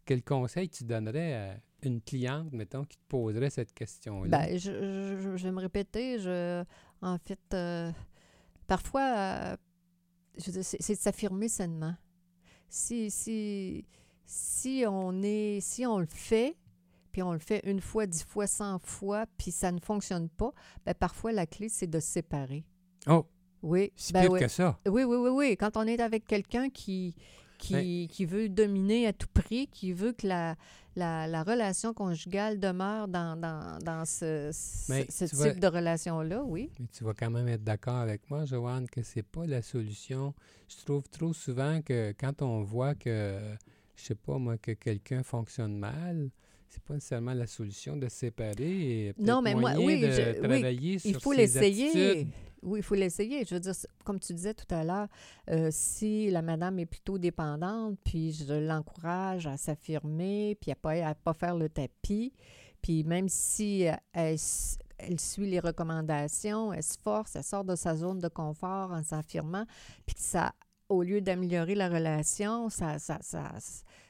quel 0.04 0.22
conseil 0.24 0.68
tu 0.68 0.84
donnerais 0.84 1.32
à 1.34 1.56
une 1.82 2.00
cliente, 2.00 2.52
mettons, 2.52 2.84
qui 2.84 2.96
te 2.96 3.02
poserait 3.08 3.50
cette 3.50 3.72
question-là? 3.74 4.28
Ben, 4.28 4.58
je, 4.58 5.36
je- 5.36 5.44
vais 5.44 5.52
me 5.52 5.60
répéter. 5.60 6.18
Je, 6.18 6.64
en 7.02 7.18
fait, 7.18 7.38
euh, 7.54 7.92
parfois, 8.66 9.02
euh, 9.16 9.56
c'est, 10.38 10.94
de 10.94 10.98
s'affirmer 10.98 11.48
sainement. 11.48 11.94
Si, 12.68 13.10
si, 13.10 13.84
si 14.24 14.84
on 14.88 15.22
est, 15.22 15.60
si 15.60 15.86
on 15.86 15.98
le 15.98 16.06
fait, 16.06 16.56
puis 17.12 17.22
on 17.22 17.32
le 17.32 17.38
fait 17.38 17.60
une 17.64 17.80
fois, 17.80 18.06
dix 18.06 18.24
fois, 18.24 18.46
cent 18.46 18.78
fois, 18.80 19.26
puis 19.38 19.50
ça 19.50 19.70
ne 19.72 19.80
fonctionne 19.80 20.28
pas, 20.28 20.52
ben 20.84 20.94
parfois 20.94 21.32
la 21.32 21.46
clé 21.46 21.68
c'est 21.68 21.86
de 21.86 22.00
se 22.00 22.08
séparer. 22.08 22.64
oh, 23.06 23.24
Oui. 23.62 23.92
c'est 23.96 24.12
ben 24.12 24.28
oui. 24.28 24.40
que 24.40 24.48
ça. 24.48 24.78
Oui, 24.86 25.04
oui, 25.04 25.16
oui, 25.16 25.30
oui. 25.30 25.56
Quand 25.56 25.76
on 25.76 25.86
est 25.86 26.00
avec 26.00 26.26
quelqu'un 26.26 26.68
qui, 26.68 27.14
qui, 27.58 28.08
qui 28.10 28.24
veut 28.26 28.48
dominer 28.48 29.06
à 29.06 29.12
tout 29.12 29.28
prix, 29.32 29.66
qui 29.68 29.92
veut 29.92 30.12
que 30.12 30.26
la, 30.26 30.56
la, 30.94 31.26
la 31.26 31.42
relation 31.42 31.92
conjugale 31.94 32.58
demeure 32.58 33.08
dans, 33.08 33.36
dans, 33.38 33.78
dans 33.84 34.04
ce, 34.04 34.50
Mais 34.88 35.04
type 35.06 35.60
de 35.60 35.66
relation-là, 35.66 36.42
oui. 36.44 36.70
Mais 36.80 36.86
tu 36.96 37.04
vas 37.04 37.14
quand 37.14 37.30
même 37.30 37.48
être 37.48 37.64
d'accord 37.64 37.96
avec 37.96 38.28
moi, 38.30 38.44
Joanne, 38.44 38.86
que 38.88 39.02
c'est 39.02 39.22
pas 39.22 39.46
la 39.46 39.62
solution. 39.62 40.34
Je 40.68 40.84
trouve 40.84 41.08
trop 41.08 41.32
souvent 41.32 41.80
que 41.82 42.12
quand 42.18 42.42
on 42.42 42.62
voit 42.62 42.94
que, 42.94 43.38
je 43.96 44.02
sais 44.04 44.14
pas 44.14 44.38
moi, 44.38 44.58
que 44.58 44.72
quelqu'un 44.72 45.22
fonctionne 45.22 45.76
mal, 45.76 46.30
c'est 46.68 46.82
pas 46.82 46.94
nécessairement 46.94 47.32
la 47.34 47.46
solution 47.46 47.96
de 47.96 48.08
se 48.08 48.16
séparer. 48.16 49.06
Et 49.08 49.14
Non, 49.18 49.40
mais 49.40 49.54
moi, 49.54 49.72
oui, 49.78 50.00
de 50.00 50.10
je- 50.10 50.32
oui, 50.32 50.38
travailler 50.40 50.98
Il 51.04 51.12
sur 51.12 51.22
faut 51.22 51.32
l'essayer. 51.32 52.26
Oui, 52.66 52.80
il 52.80 52.82
faut 52.82 52.96
l'essayer. 52.96 53.44
Je 53.44 53.54
veux 53.54 53.60
dire, 53.60 53.74
comme 54.04 54.18
tu 54.18 54.34
disais 54.34 54.52
tout 54.52 54.66
à 54.74 54.82
l'heure, 54.82 55.06
euh, 55.50 55.68
si 55.70 56.30
la 56.30 56.42
madame 56.42 56.80
est 56.80 56.86
plutôt 56.86 57.16
dépendante, 57.16 57.96
puis 58.04 58.32
je 58.32 58.52
l'encourage 58.54 59.46
à 59.46 59.56
s'affirmer, 59.56 60.58
puis 60.60 60.72
à 60.72 60.74
pas, 60.74 61.06
à 61.06 61.14
pas 61.14 61.32
faire 61.32 61.54
le 61.54 61.68
tapis, 61.68 62.32
puis 62.82 63.04
même 63.04 63.28
si 63.28 63.86
euh, 63.86 63.94
elle, 64.12 64.38
suit 65.20 65.46
les 65.46 65.60
recommandations, 65.60 66.72
elle 66.72 66.82
se 66.82 66.98
force, 66.98 67.36
elle 67.36 67.44
sort 67.44 67.64
de 67.64 67.76
sa 67.76 67.94
zone 67.94 68.18
de 68.18 68.28
confort 68.28 68.90
en 68.90 69.04
s'affirmant, 69.04 69.64
puis 70.04 70.16
ça, 70.18 70.52
au 70.88 71.04
lieu 71.04 71.20
d'améliorer 71.20 71.76
la 71.76 71.88
relation, 71.88 72.68
ça, 72.68 72.98
ça, 72.98 73.18
ça, 73.20 73.52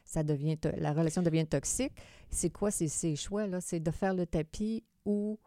ça 0.07 0.23
devient, 0.23 0.57
la 0.79 0.95
relation 0.95 1.21
devient 1.21 1.47
toxique. 1.47 1.93
C'est 2.31 2.51
quoi 2.51 2.71
ces, 2.71 2.89
ces 2.89 3.17
choix-là? 3.17 3.61
C'est 3.61 3.81
de 3.81 3.91
faire 3.91 4.15
le 4.15 4.25
tapis 4.25 4.83
ou 5.05 5.39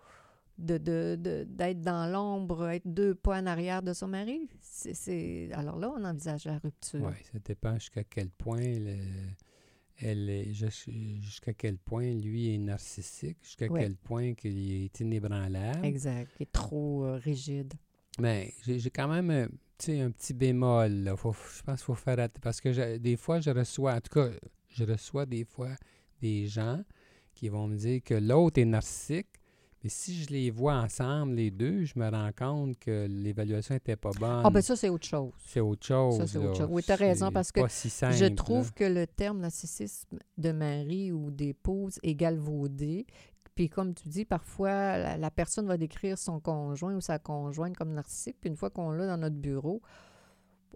de, 0.60 0.78
de, 0.78 1.18
de- 1.20 1.44
d'être 1.50 1.82
dans 1.82 2.12
l'ombre, 2.12 2.68
être 2.70 2.86
deux 2.86 3.16
pas 3.16 3.40
en 3.42 3.46
arrière 3.46 3.82
de 3.82 3.94
son 3.94 4.08
mari? 4.08 4.48
C'est, 4.62 5.50
Alors 5.54 5.78
là, 5.80 5.92
on 5.98 6.04
envisage 6.04 6.46
la 6.46 6.58
rupture. 6.60 7.02
Oui, 7.04 7.14
ça 7.32 7.40
dépend 7.44 7.74
jusqu'à 7.76 8.04
quel 8.04 8.30
point 8.30 8.60
le- 8.62 8.98
elle 10.02 10.30
est 10.30 10.54
jusqu'à 10.54 11.54
quel 11.54 11.78
point 11.78 12.14
lui 12.14 12.54
est 12.54 12.58
narcissique, 12.58 13.38
jusqu'à 13.42 13.68
Ouais. 13.68 13.82
quel 13.82 13.96
point 13.98 14.34
qu'il 14.34 14.84
est 14.86 15.00
inébranlable. 15.00 15.86
Exact. 15.86 16.30
Il 16.40 16.44
est 16.44 16.52
trop 16.52 17.04
euh, 17.06 17.16
rigide. 17.18 17.74
Mais 18.20 18.54
j'ai 18.66 18.90
quand 18.90 19.08
même 19.08 19.30
euh, 19.30 19.48
un 20.06 20.12
petit 20.12 20.34
bémol. 20.34 20.92
Là. 21.04 21.16
Faut- 21.18 21.34
je 21.34 21.62
pense 21.64 21.80
qu'il 21.80 21.86
faut 21.86 21.96
faire 21.96 22.20
attention. 22.20 22.42
Parce 22.42 22.62
que 22.62 22.72
je- 22.72 22.98
des 22.98 23.18
fois, 23.18 23.40
je 23.42 23.50
reçois, 23.50 23.94
en 23.96 24.02
tout 24.02 24.14
cas, 24.14 24.30
je 24.70 24.84
reçois 24.86 25.26
des 25.26 25.44
fois 25.46 25.76
des 26.22 26.48
gens 26.48 26.82
qui 27.34 27.50
vont 27.50 27.68
me 27.68 27.76
dire 27.78 28.02
que 28.04 28.14
l'autre 28.14 28.60
est 28.60 28.66
narcissique. 28.66 29.28
Mais 29.84 29.90
si 29.90 30.14
je 30.24 30.30
les 30.30 30.52
vois 30.52 30.76
ensemble, 30.76 31.36
les 31.36 31.52
deux, 31.52 31.86
je 31.86 31.98
me 31.98 32.10
rends 32.10 32.32
compte 32.38 32.78
que 32.80 33.08
l'évaluation 33.10 33.76
n'était 33.76 33.96
pas 33.96 34.12
bonne. 34.20 34.42
Ah, 34.44 34.50
ben 34.50 34.62
ça, 34.62 34.76
c'est 34.76 34.90
autre 34.90 35.08
chose. 35.08 35.32
c'est 35.48 35.62
autre 35.62 35.86
chose. 35.86 36.18
Ça, 36.18 36.28
c'est 36.28 36.38
autre 36.38 36.58
chose. 36.58 36.68
Oui, 36.70 36.84
t'as 36.86 36.96
raison, 36.98 37.28
C'est 37.28 37.34
parce 37.34 37.52
que 37.54 37.62
si 37.70 37.90
simple, 37.90 38.16
Je 38.16 38.26
là. 38.26 38.32
trouve 38.32 38.74
que 38.74 38.84
le 38.84 39.08
terme 39.08 39.40
narcissisme 39.40 40.20
de 40.38 40.52
mari 40.52 41.12
ou 41.14 41.32
d'épouse 41.32 41.98
est 42.04 42.16
galvaudé. 42.16 43.06
Puis 43.56 43.70
comme 43.70 43.94
tu 43.94 44.10
dis, 44.10 44.26
parfois, 44.26 44.98
la, 44.98 45.18
la 45.18 45.32
personne 45.32 45.66
va 45.68 45.78
décrire 45.78 46.18
son 46.18 46.40
conjoint 46.42 46.96
ou 46.96 47.02
sa 47.02 47.18
conjointe 47.20 47.76
comme 47.78 47.94
narcissique. 47.94 48.36
Puis 48.42 48.50
une 48.50 48.58
fois 48.58 48.70
qu'on 48.70 48.92
l'a 48.92 49.08
dans 49.08 49.18
notre 49.18 49.36
bureau, 49.38 49.82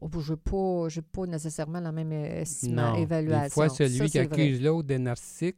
oh, 0.02 0.10
je 0.20 0.34
n'ai 0.34 0.38
pas, 0.38 0.88
pas 1.22 1.26
nécessairement 1.28 1.80
la 1.82 1.92
même 1.92 2.12
estime, 2.14 2.76
Non. 2.76 2.96
évaluation. 2.96 3.44
Des 3.44 3.50
fois, 3.50 3.70
celui 3.70 3.98
Ça, 3.98 4.08
qui 4.08 4.20
accuse 4.20 4.62
l'autre 4.62 4.88
d'être 4.88 5.02
narcissique, 5.02 5.58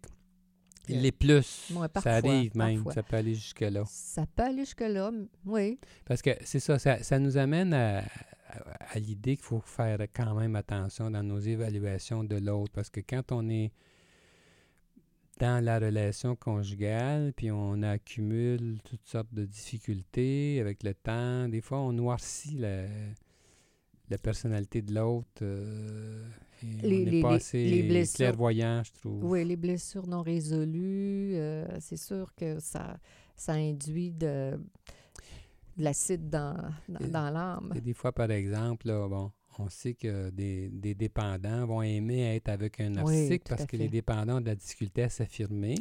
il 0.90 0.98
Euh, 0.98 1.02
l'est 1.02 1.12
plus. 1.12 1.72
ouais, 1.76 1.88
ça 2.02 2.16
arrive 2.16 2.56
même. 2.56 2.76
parfois. 2.84 2.94
Ça 2.94 3.04
peut 3.04 3.16
aller 3.18 3.36
jusque-là. 3.36 3.84
Ça 3.88 4.26
peut 4.26 4.44
aller 4.44 4.60
jusque-là, 4.66 5.12
oui. 5.46 5.80
Parce 6.06 6.22
que 6.22 6.32
c'est 6.44 6.60
ça, 6.60 6.78
ça, 6.80 7.02
ça 7.04 7.20
nous 7.20 7.38
amène 7.38 7.74
à, 7.74 8.00
à- 8.00 8.04
à 8.92 9.00
l'idée 9.00 9.36
qu'il 9.36 9.46
faut 9.46 9.60
faire 9.62 10.00
quand 10.14 10.34
même 10.36 10.56
attention 10.56 11.10
dans 11.12 11.24
nos 11.24 11.40
évaluations 11.40 12.24
de 12.24 12.38
l'autre. 12.38 12.72
Parce 12.74 12.90
que 12.90 13.02
quand 13.02 13.32
on 13.32 13.50
est 13.50 13.72
dans 15.40 15.62
la 15.64 15.80
relation 15.80 16.36
conjugale, 16.38 17.34
puis 17.36 17.52
on 17.52 17.82
accumule 17.84 18.80
toutes 18.86 19.06
sortes 19.06 19.34
de 19.34 19.44
difficultés 19.46 20.60
avec 20.62 20.82
le 20.84 20.94
temps, 20.94 21.50
des 21.50 21.60
fois 21.60 21.80
on 21.80 21.92
noircit 21.92 22.56
la, 22.58 22.86
la 24.10 24.18
personnalité 24.18 24.82
de 24.82 24.94
l'autre. 24.94 25.28
euh, 25.42 26.26
Les- 26.84 27.02
on 27.02 27.06
n'est 27.06 27.12
les- 27.12 27.22
pas 27.22 27.30
les- 27.32 27.36
assez 27.36 27.64
les 27.66 27.84
blessures. 27.84 28.16
clairvoyant, 28.18 28.84
je 28.84 28.92
trouve. 28.94 29.24
Oui, 29.24 29.46
les 29.46 29.56
blessures 29.56 30.08
non 30.08 30.22
résolues, 30.22 31.36
euh, 31.36 31.66
c'est 31.80 31.98
sûr 31.98 32.34
que 32.36 32.60
ça, 32.60 32.98
ça 33.36 33.54
induit 33.54 34.12
de, 34.12 34.60
de 35.78 35.84
l'acide 35.84 36.30
dans, 36.30 36.56
dans, 36.88 37.30
l'âme. 37.32 37.74
Des 37.84 37.94
fois, 37.94 38.12
par 38.12 38.32
exemple, 38.32 38.88
là, 38.88 39.08
bon, 39.08 39.32
on 39.58 39.70
sait 39.70 39.94
que 39.94 40.30
des, 40.32 40.70
des 40.70 40.94
dépendants 40.96 41.66
vont 41.66 41.82
aimer 41.82 42.36
être 42.36 42.50
avec 42.50 42.80
un 42.82 42.90
narcissique 42.90 43.44
parce 43.48 43.66
que 43.66 43.78
les 43.78 43.88
dépendants 43.88 44.38
ont 44.38 44.42
de 44.42 44.48
la 44.48 44.56
difficulté 44.56 45.04
à 45.04 45.10
s'affirmer, 45.10 45.76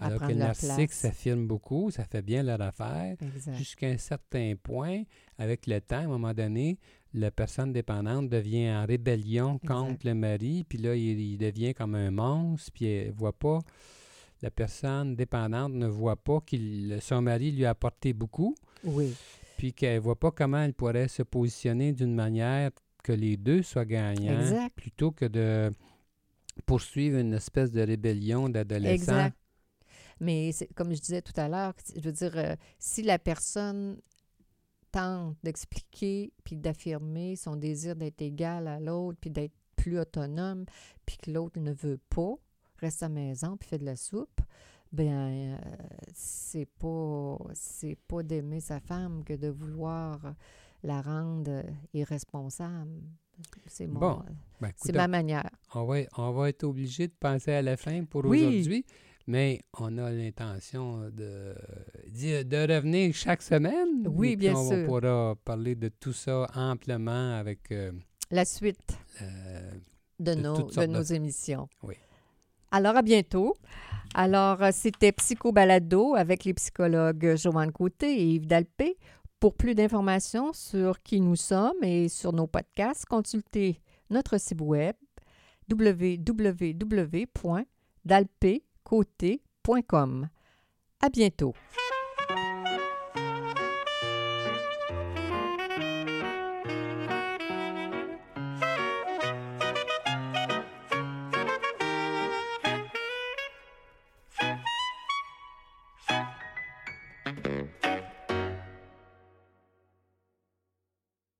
alors 0.00 0.20
que 0.20 0.28
le 0.28 0.34
narcissique 0.34 0.92
s'affirme 0.92 1.46
beaucoup, 1.46 1.90
ça 1.90 2.04
fait 2.04 2.22
bien 2.22 2.42
leur 2.42 2.60
affaire. 2.60 3.16
Jusqu'à 3.56 3.88
un 3.88 3.98
certain 3.98 4.54
point, 4.62 5.02
avec 5.38 5.66
le 5.66 5.80
temps, 5.80 5.96
à 5.96 6.00
un 6.00 6.08
moment 6.08 6.32
donné, 6.34 6.78
la 7.16 7.30
personne 7.30 7.72
dépendante 7.72 8.28
devient 8.28 8.70
en 8.70 8.86
rébellion 8.86 9.56
Exact. 9.62 9.68
contre 9.74 10.06
le 10.06 10.14
mari, 10.14 10.64
puis 10.68 10.78
là, 10.78 10.94
il, 10.94 11.18
il 11.20 11.38
devient 11.38 11.74
comme 11.74 11.94
un 11.94 12.10
monstre, 12.10 12.70
puis 12.72 12.86
elle 12.86 13.12
voit 13.12 13.32
pas, 13.32 13.58
la 14.42 14.50
personne 14.50 15.16
dépendante 15.16 15.72
ne 15.72 15.86
voit 15.86 16.16
pas 16.16 16.40
que 16.40 16.56
son 17.00 17.22
mari 17.22 17.50
lui 17.52 17.64
a 17.64 17.70
apporté 17.70 18.12
beaucoup, 18.12 18.54
Oui, 18.84 19.14
puis 19.56 19.72
qu'elle 19.72 20.00
voit 20.00 20.18
pas 20.18 20.30
comment 20.30 20.62
elle 20.62 20.74
pourrait 20.74 21.08
se 21.08 21.22
positionner 21.22 21.92
d'une 21.92 22.14
manière 22.14 22.70
que 23.02 23.12
les 23.12 23.36
deux 23.36 23.62
soient 23.62 23.84
gagnants, 23.86 24.40
Exact. 24.40 24.74
plutôt 24.76 25.10
que 25.12 25.24
de 25.24 25.70
poursuivre 26.66 27.18
une 27.18 27.34
espèce 27.34 27.70
de 27.72 27.80
rébellion 27.80 28.48
d'adolescent. 28.48 28.94
exact. 29.12 29.36
Mais 30.20 30.50
comme 30.74 30.94
je 30.94 31.00
disais 31.00 31.20
tout 31.22 31.38
à 31.38 31.48
l'heure, 31.48 31.74
je 31.94 32.00
veux 32.00 32.12
dire, 32.12 32.32
euh, 32.36 32.56
si 32.78 33.02
la 33.02 33.18
personne 33.18 33.98
tente 34.92 35.36
d'expliquer 35.42 36.32
puis 36.44 36.56
d'affirmer 36.56 37.36
son 37.36 37.56
désir 37.56 37.96
d'être 37.96 38.22
égal 38.22 38.68
à 38.68 38.80
l'autre 38.80 39.18
puis 39.20 39.30
d'être 39.30 39.54
plus 39.76 39.98
autonome, 39.98 40.64
puis 41.04 41.16
que 41.18 41.30
l'autre 41.30 41.60
ne 41.60 41.72
veut 41.72 42.00
pas, 42.08 42.34
reste 42.78 43.02
à 43.02 43.06
la 43.08 43.14
maison 43.14 43.56
puis 43.56 43.68
fait 43.68 43.78
de 43.78 43.84
la 43.84 43.96
soupe, 43.96 44.40
ben 44.92 45.10
euh, 45.52 45.56
c'est 46.14 46.66
pas 46.78 47.36
c'est 47.54 47.96
pas 48.08 48.22
d'aimer 48.22 48.60
sa 48.60 48.80
femme 48.80 49.22
que 49.24 49.34
de 49.34 49.48
vouloir 49.48 50.34
la 50.82 51.02
rendre 51.02 51.62
irresponsable. 51.92 53.02
C'est 53.66 53.86
Bon, 53.86 54.22
Ben, 54.60 54.72
ma 54.94 55.08
manière. 55.08 55.50
on, 55.74 55.84
va, 55.84 55.98
on 56.16 56.32
va 56.32 56.48
être 56.48 56.64
obligé 56.64 57.06
de 57.08 57.12
penser 57.12 57.52
à 57.52 57.60
la 57.62 57.76
fin 57.76 58.04
pour 58.04 58.24
Oui. 58.24 58.44
aujourd'hui, 58.46 58.84
mais 59.26 59.60
on 59.78 59.98
a 59.98 60.10
l'intention 60.10 61.10
de, 61.10 61.54
de 62.42 62.74
revenir 62.74 63.14
chaque 63.14 63.42
semaine. 63.42 64.06
Oui, 64.08 64.32
et 64.32 64.36
bien 64.36 64.54
on 64.54 64.68
sûr. 64.68 64.86
pourra 64.86 65.34
parler 65.44 65.74
de 65.74 65.88
tout 65.88 66.12
ça 66.12 66.46
amplement 66.54 67.36
avec 67.38 67.70
euh, 67.72 67.92
La 68.30 68.44
suite. 68.44 68.96
euh, 69.22 69.70
de, 70.20 70.34
de 70.34 70.40
nos, 70.40 70.62
de 70.70 70.86
nos 70.86 71.02
de- 71.04 71.14
émissions. 71.14 71.68
Oui. 71.82 71.94
Alors, 72.70 72.96
à 72.96 73.02
bientôt. 73.02 73.54
Alors, 74.14 74.62
euh, 74.62 74.70
c'était 74.72 75.12
Psycho 75.12 75.52
Balado 75.52 76.14
avec 76.14 76.44
les 76.44 76.54
psychologues 76.54 77.34
Joanne 77.36 77.72
Côté 77.72 78.12
et 78.20 78.24
Yves 78.34 78.46
Dalpé. 78.46 78.96
Pour 79.38 79.54
plus 79.54 79.74
d'informations 79.74 80.52
sur 80.54 81.02
qui 81.02 81.20
nous 81.20 81.36
sommes 81.36 81.82
et 81.82 82.08
sur 82.08 82.32
nos 82.32 82.46
podcasts, 82.46 83.04
consultez 83.06 83.80
notre 84.08 84.38
site 84.40 84.60
web 84.62 84.94
www.dalpécoté.com. 88.90 90.28
À 91.00 91.08
bientôt. 91.08 91.54